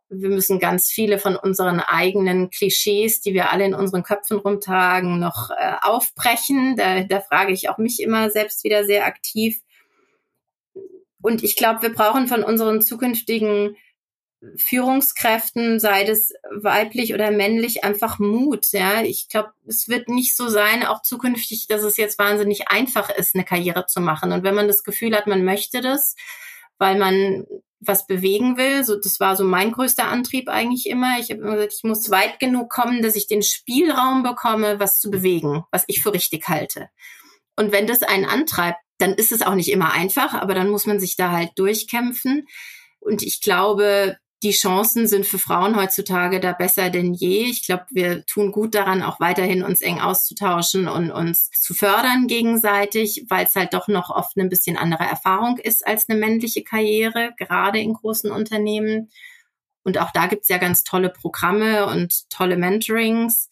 Wir 0.09 0.30
müssen 0.30 0.61
ganz 0.61 0.88
viele 0.88 1.18
von 1.18 1.37
unseren 1.37 1.80
eigenen 1.80 2.48
Klischees, 2.50 3.20
die 3.20 3.35
wir 3.35 3.50
alle 3.50 3.66
in 3.66 3.74
unseren 3.74 4.02
Köpfen 4.02 4.38
rumtragen, 4.38 5.18
noch 5.18 5.50
äh, 5.50 5.74
aufbrechen. 5.82 6.76
Da, 6.76 7.02
da 7.02 7.20
frage 7.20 7.52
ich 7.52 7.68
auch 7.68 7.78
mich 7.78 8.00
immer 8.00 8.30
selbst 8.30 8.64
wieder 8.64 8.85
sehr 8.85 9.04
aktiv. 9.04 9.61
Und 11.26 11.42
ich 11.42 11.56
glaube, 11.56 11.82
wir 11.82 11.92
brauchen 11.92 12.28
von 12.28 12.44
unseren 12.44 12.80
zukünftigen 12.80 13.76
Führungskräften, 14.58 15.80
sei 15.80 16.04
das 16.04 16.32
weiblich 16.54 17.14
oder 17.14 17.32
männlich, 17.32 17.82
einfach 17.82 18.20
Mut. 18.20 18.70
Ja, 18.70 19.02
ich 19.02 19.28
glaube, 19.28 19.50
es 19.66 19.88
wird 19.88 20.08
nicht 20.08 20.36
so 20.36 20.48
sein, 20.48 20.86
auch 20.86 21.02
zukünftig, 21.02 21.66
dass 21.66 21.82
es 21.82 21.96
jetzt 21.96 22.20
wahnsinnig 22.20 22.68
einfach 22.68 23.10
ist, 23.10 23.34
eine 23.34 23.44
Karriere 23.44 23.86
zu 23.86 24.00
machen. 24.00 24.30
Und 24.30 24.44
wenn 24.44 24.54
man 24.54 24.68
das 24.68 24.84
Gefühl 24.84 25.16
hat, 25.16 25.26
man 25.26 25.44
möchte 25.44 25.80
das, 25.80 26.14
weil 26.78 26.96
man 26.96 27.44
was 27.80 28.06
bewegen 28.06 28.56
will, 28.56 28.84
so 28.84 28.94
das 28.94 29.18
war 29.18 29.34
so 29.34 29.42
mein 29.42 29.72
größter 29.72 30.04
Antrieb 30.04 30.48
eigentlich 30.48 30.88
immer. 30.88 31.18
Ich 31.18 31.32
habe 31.32 31.40
immer 31.40 31.56
gesagt, 31.56 31.74
ich 31.76 31.82
muss 31.82 32.08
weit 32.12 32.38
genug 32.38 32.70
kommen, 32.70 33.02
dass 33.02 33.16
ich 33.16 33.26
den 33.26 33.42
Spielraum 33.42 34.22
bekomme, 34.22 34.78
was 34.78 35.00
zu 35.00 35.10
bewegen, 35.10 35.64
was 35.72 35.82
ich 35.88 36.04
für 36.04 36.12
richtig 36.12 36.46
halte. 36.46 36.88
Und 37.56 37.72
wenn 37.72 37.88
das 37.88 38.04
einen 38.04 38.26
antreibt, 38.26 38.78
dann 38.98 39.14
ist 39.14 39.32
es 39.32 39.42
auch 39.42 39.54
nicht 39.54 39.70
immer 39.70 39.92
einfach, 39.92 40.35
aber 40.35 40.54
dann 40.54 40.70
muss 40.70 40.87
man 40.87 41.00
sich 41.00 41.16
da 41.16 41.30
halt 41.30 41.50
durchkämpfen. 41.56 42.46
Und 43.00 43.22
ich 43.22 43.40
glaube, 43.40 44.16
die 44.42 44.50
Chancen 44.52 45.06
sind 45.06 45.26
für 45.26 45.38
Frauen 45.38 45.76
heutzutage 45.76 46.40
da 46.40 46.52
besser 46.52 46.90
denn 46.90 47.14
je. 47.14 47.44
Ich 47.44 47.64
glaube, 47.64 47.87
wir 47.90 48.26
tun 48.26 48.52
gut 48.52 48.74
daran, 48.74 49.02
auch 49.02 49.18
weiterhin 49.18 49.62
uns 49.62 49.80
eng 49.80 50.00
auszutauschen 50.00 50.88
und 50.88 51.11
uns 51.11 51.50
zu 51.50 51.72
fördern 51.72 52.26
gegenseitig, 52.26 53.24
weil 53.28 53.46
es 53.46 53.54
halt 53.54 53.72
doch 53.72 53.88
noch 53.88 54.11
oft 54.11 54.37
ein 54.37 54.50
bisschen 54.50 54.76
andere 54.76 55.04
Erfahrung 55.04 55.59
ist 55.59 55.87
als 55.87 56.09
eine 56.09 56.18
männliche 56.18 56.62
Karriere, 56.62 57.32
gerade 57.38 57.80
in 57.80 57.94
großen 57.94 58.30
Unternehmen. 58.30 59.11
Und 59.85 59.98
auch 59.98 60.11
da 60.12 60.26
gibt's 60.26 60.48
ja 60.48 60.59
ganz 60.59 60.85
tolle 60.85 61.09
Programme 61.09 61.87
und 61.87 62.28
tolle 62.28 62.56
Mentorings. 62.56 63.48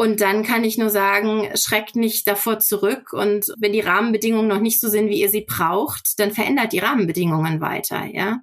Und 0.00 0.22
dann 0.22 0.44
kann 0.44 0.64
ich 0.64 0.78
nur 0.78 0.88
sagen, 0.88 1.50
schreckt 1.56 1.94
nicht 1.94 2.26
davor 2.26 2.58
zurück. 2.58 3.12
Und 3.12 3.52
wenn 3.58 3.74
die 3.74 3.80
Rahmenbedingungen 3.80 4.48
noch 4.48 4.58
nicht 4.58 4.80
so 4.80 4.88
sind, 4.88 5.10
wie 5.10 5.20
ihr 5.20 5.28
sie 5.28 5.44
braucht, 5.46 6.18
dann 6.18 6.30
verändert 6.30 6.72
die 6.72 6.78
Rahmenbedingungen 6.78 7.60
weiter, 7.60 8.06
ja 8.06 8.38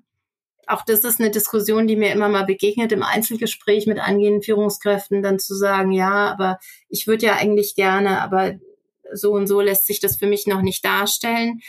auch 0.67 0.83
das 0.83 1.05
ist 1.05 1.19
eine 1.19 1.31
Diskussion, 1.31 1.87
die 1.87 1.95
mir 1.95 2.11
immer 2.11 2.27
mal 2.27 2.45
begegnet 2.45 2.91
im 2.91 3.01
Einzelgespräch 3.01 3.87
mit 3.87 3.99
angehenden 3.99 4.41
Führungskräften, 4.41 5.23
dann 5.23 5.39
zu 5.39 5.55
sagen, 5.55 5.93
ja, 5.93 6.29
aber 6.29 6.59
ich 6.89 7.07
würde 7.07 7.27
ja 7.27 7.37
eigentlich 7.37 7.73
gerne, 7.73 8.21
aber 8.21 8.55
so 9.13 9.31
und 9.31 9.47
so 9.47 9.61
lässt 9.61 9.87
sich 9.87 10.01
das 10.01 10.17
für 10.17 10.27
mich 10.27 10.45
noch 10.45 10.61
nicht 10.61 10.83
darstellen. 10.83 11.61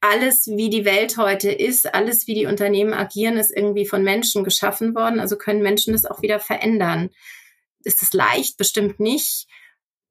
Alles, 0.00 0.46
wie 0.46 0.70
die 0.70 0.84
Welt 0.84 1.16
heute 1.16 1.50
ist, 1.50 1.92
alles, 1.92 2.28
wie 2.28 2.34
die 2.34 2.46
Unternehmen 2.46 2.94
agieren, 2.94 3.36
ist 3.36 3.54
irgendwie 3.54 3.86
von 3.86 4.04
Menschen 4.04 4.44
geschaffen 4.44 4.94
worden. 4.94 5.18
Also 5.18 5.36
können 5.36 5.60
Menschen 5.60 5.92
das 5.92 6.04
auch 6.04 6.22
wieder 6.22 6.38
verändern. 6.38 7.10
Ist 7.84 8.02
es 8.02 8.12
leicht? 8.12 8.56
Bestimmt 8.56 9.00
nicht. 9.00 9.46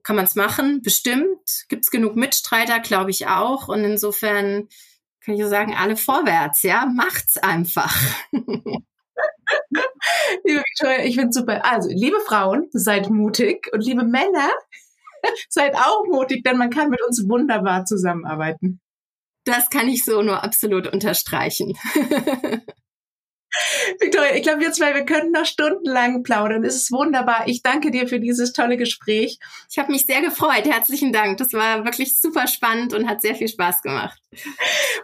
Kann 0.03 0.15
man 0.15 0.25
es 0.25 0.35
machen? 0.35 0.81
Bestimmt. 0.81 1.65
Gibt 1.69 1.83
es 1.83 1.91
genug 1.91 2.15
Mitstreiter? 2.15 2.79
Glaube 2.79 3.11
ich 3.11 3.27
auch. 3.27 3.67
Und 3.67 3.83
insofern 3.83 4.67
kann 5.23 5.35
ich 5.35 5.45
sagen, 5.45 5.75
alle 5.75 5.97
vorwärts, 5.97 6.63
ja, 6.63 6.87
macht's 6.87 7.37
einfach. 7.37 7.95
liebe 8.31 8.83
Victoria, 10.59 11.05
ich 11.05 11.15
finde 11.15 11.31
super. 11.31 11.65
Also, 11.65 11.89
liebe 11.89 12.19
Frauen, 12.21 12.67
seid 12.71 13.09
mutig 13.09 13.69
und 13.71 13.81
liebe 13.81 14.03
Männer, 14.03 14.49
seid 15.49 15.75
auch 15.75 16.05
mutig, 16.07 16.43
denn 16.43 16.57
man 16.57 16.69
kann 16.69 16.89
mit 16.89 17.01
uns 17.05 17.27
wunderbar 17.27 17.85
zusammenarbeiten. 17.85 18.81
Das 19.43 19.69
kann 19.69 19.89
ich 19.89 20.03
so 20.03 20.21
nur 20.21 20.43
absolut 20.43 20.87
unterstreichen. 20.87 21.77
Victoria, 23.99 24.35
ich 24.35 24.43
glaube, 24.43 24.61
wir 24.61 24.71
zwei, 24.71 24.93
wir 24.93 25.05
könnten 25.05 25.31
noch 25.31 25.45
stundenlang 25.45 26.23
plaudern. 26.23 26.63
Es 26.63 26.75
ist 26.75 26.91
wunderbar. 26.91 27.47
Ich 27.47 27.61
danke 27.61 27.91
dir 27.91 28.07
für 28.07 28.19
dieses 28.19 28.53
tolle 28.53 28.77
Gespräch. 28.77 29.39
Ich 29.69 29.77
habe 29.77 29.91
mich 29.91 30.05
sehr 30.05 30.21
gefreut. 30.21 30.65
Herzlichen 30.65 31.11
Dank. 31.11 31.37
Das 31.37 31.51
war 31.53 31.83
wirklich 31.83 32.17
super 32.17 32.47
spannend 32.47 32.93
und 32.93 33.09
hat 33.09 33.21
sehr 33.21 33.35
viel 33.35 33.49
Spaß 33.49 33.81
gemacht. 33.81 34.19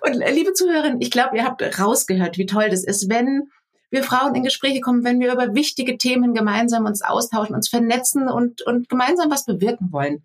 Und 0.02 0.22
äh, 0.22 0.32
liebe 0.32 0.54
Zuhörerinnen, 0.54 1.02
ich 1.02 1.12
glaube, 1.12 1.36
ihr 1.38 1.44
habt 1.44 1.62
rausgehört, 1.80 2.38
wie 2.38 2.46
toll 2.46 2.70
das 2.70 2.84
ist, 2.84 3.10
wenn 3.10 3.50
wir 3.90 4.04
Frauen 4.04 4.36
in 4.36 4.44
Gespräche 4.44 4.82
kommen, 4.82 5.04
wenn 5.04 5.20
wir 5.20 5.34
über 5.34 5.54
wichtige 5.56 5.98
Themen 5.98 6.34
gemeinsam 6.34 6.86
uns 6.86 7.02
austauschen, 7.02 7.56
uns 7.56 7.70
vernetzen 7.70 8.28
und, 8.30 8.62
und 8.62 8.90
gemeinsam 8.90 9.32
was 9.32 9.46
bewirken 9.46 9.92
wollen. 9.92 10.24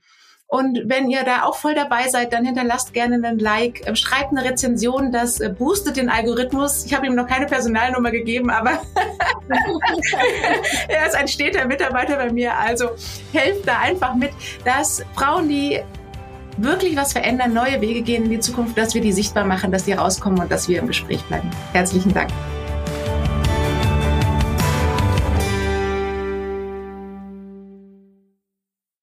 Und 0.52 0.82
wenn 0.84 1.08
ihr 1.08 1.24
da 1.24 1.44
auch 1.44 1.56
voll 1.56 1.74
dabei 1.74 2.08
seid, 2.08 2.34
dann 2.34 2.44
hinterlasst 2.44 2.92
gerne 2.92 3.14
einen 3.14 3.38
Like, 3.38 3.86
ähm, 3.86 3.96
schreibt 3.96 4.32
eine 4.32 4.44
Rezension, 4.44 5.10
das 5.10 5.40
äh, 5.40 5.48
boostet 5.48 5.96
den 5.96 6.10
Algorithmus. 6.10 6.84
Ich 6.84 6.92
habe 6.92 7.06
ihm 7.06 7.14
noch 7.14 7.26
keine 7.26 7.46
Personalnummer 7.46 8.10
gegeben, 8.10 8.50
aber 8.50 8.72
er 10.88 11.06
ist 11.06 11.16
ein 11.16 11.26
steter 11.26 11.66
Mitarbeiter 11.66 12.16
bei 12.16 12.30
mir. 12.30 12.54
Also 12.54 12.90
helft 13.32 13.66
da 13.66 13.78
einfach 13.78 14.14
mit, 14.14 14.32
dass 14.66 15.02
Frauen, 15.14 15.48
die 15.48 15.80
wirklich 16.58 16.96
was 16.96 17.14
verändern, 17.14 17.54
neue 17.54 17.80
Wege 17.80 18.02
gehen 18.02 18.24
in 18.24 18.30
die 18.30 18.40
Zukunft, 18.40 18.76
dass 18.76 18.94
wir 18.94 19.00
die 19.00 19.12
sichtbar 19.12 19.46
machen, 19.46 19.72
dass 19.72 19.86
die 19.86 19.94
rauskommen 19.94 20.38
und 20.38 20.52
dass 20.52 20.68
wir 20.68 20.80
im 20.80 20.86
Gespräch 20.86 21.22
bleiben. 21.24 21.48
Herzlichen 21.72 22.12
Dank. 22.12 22.28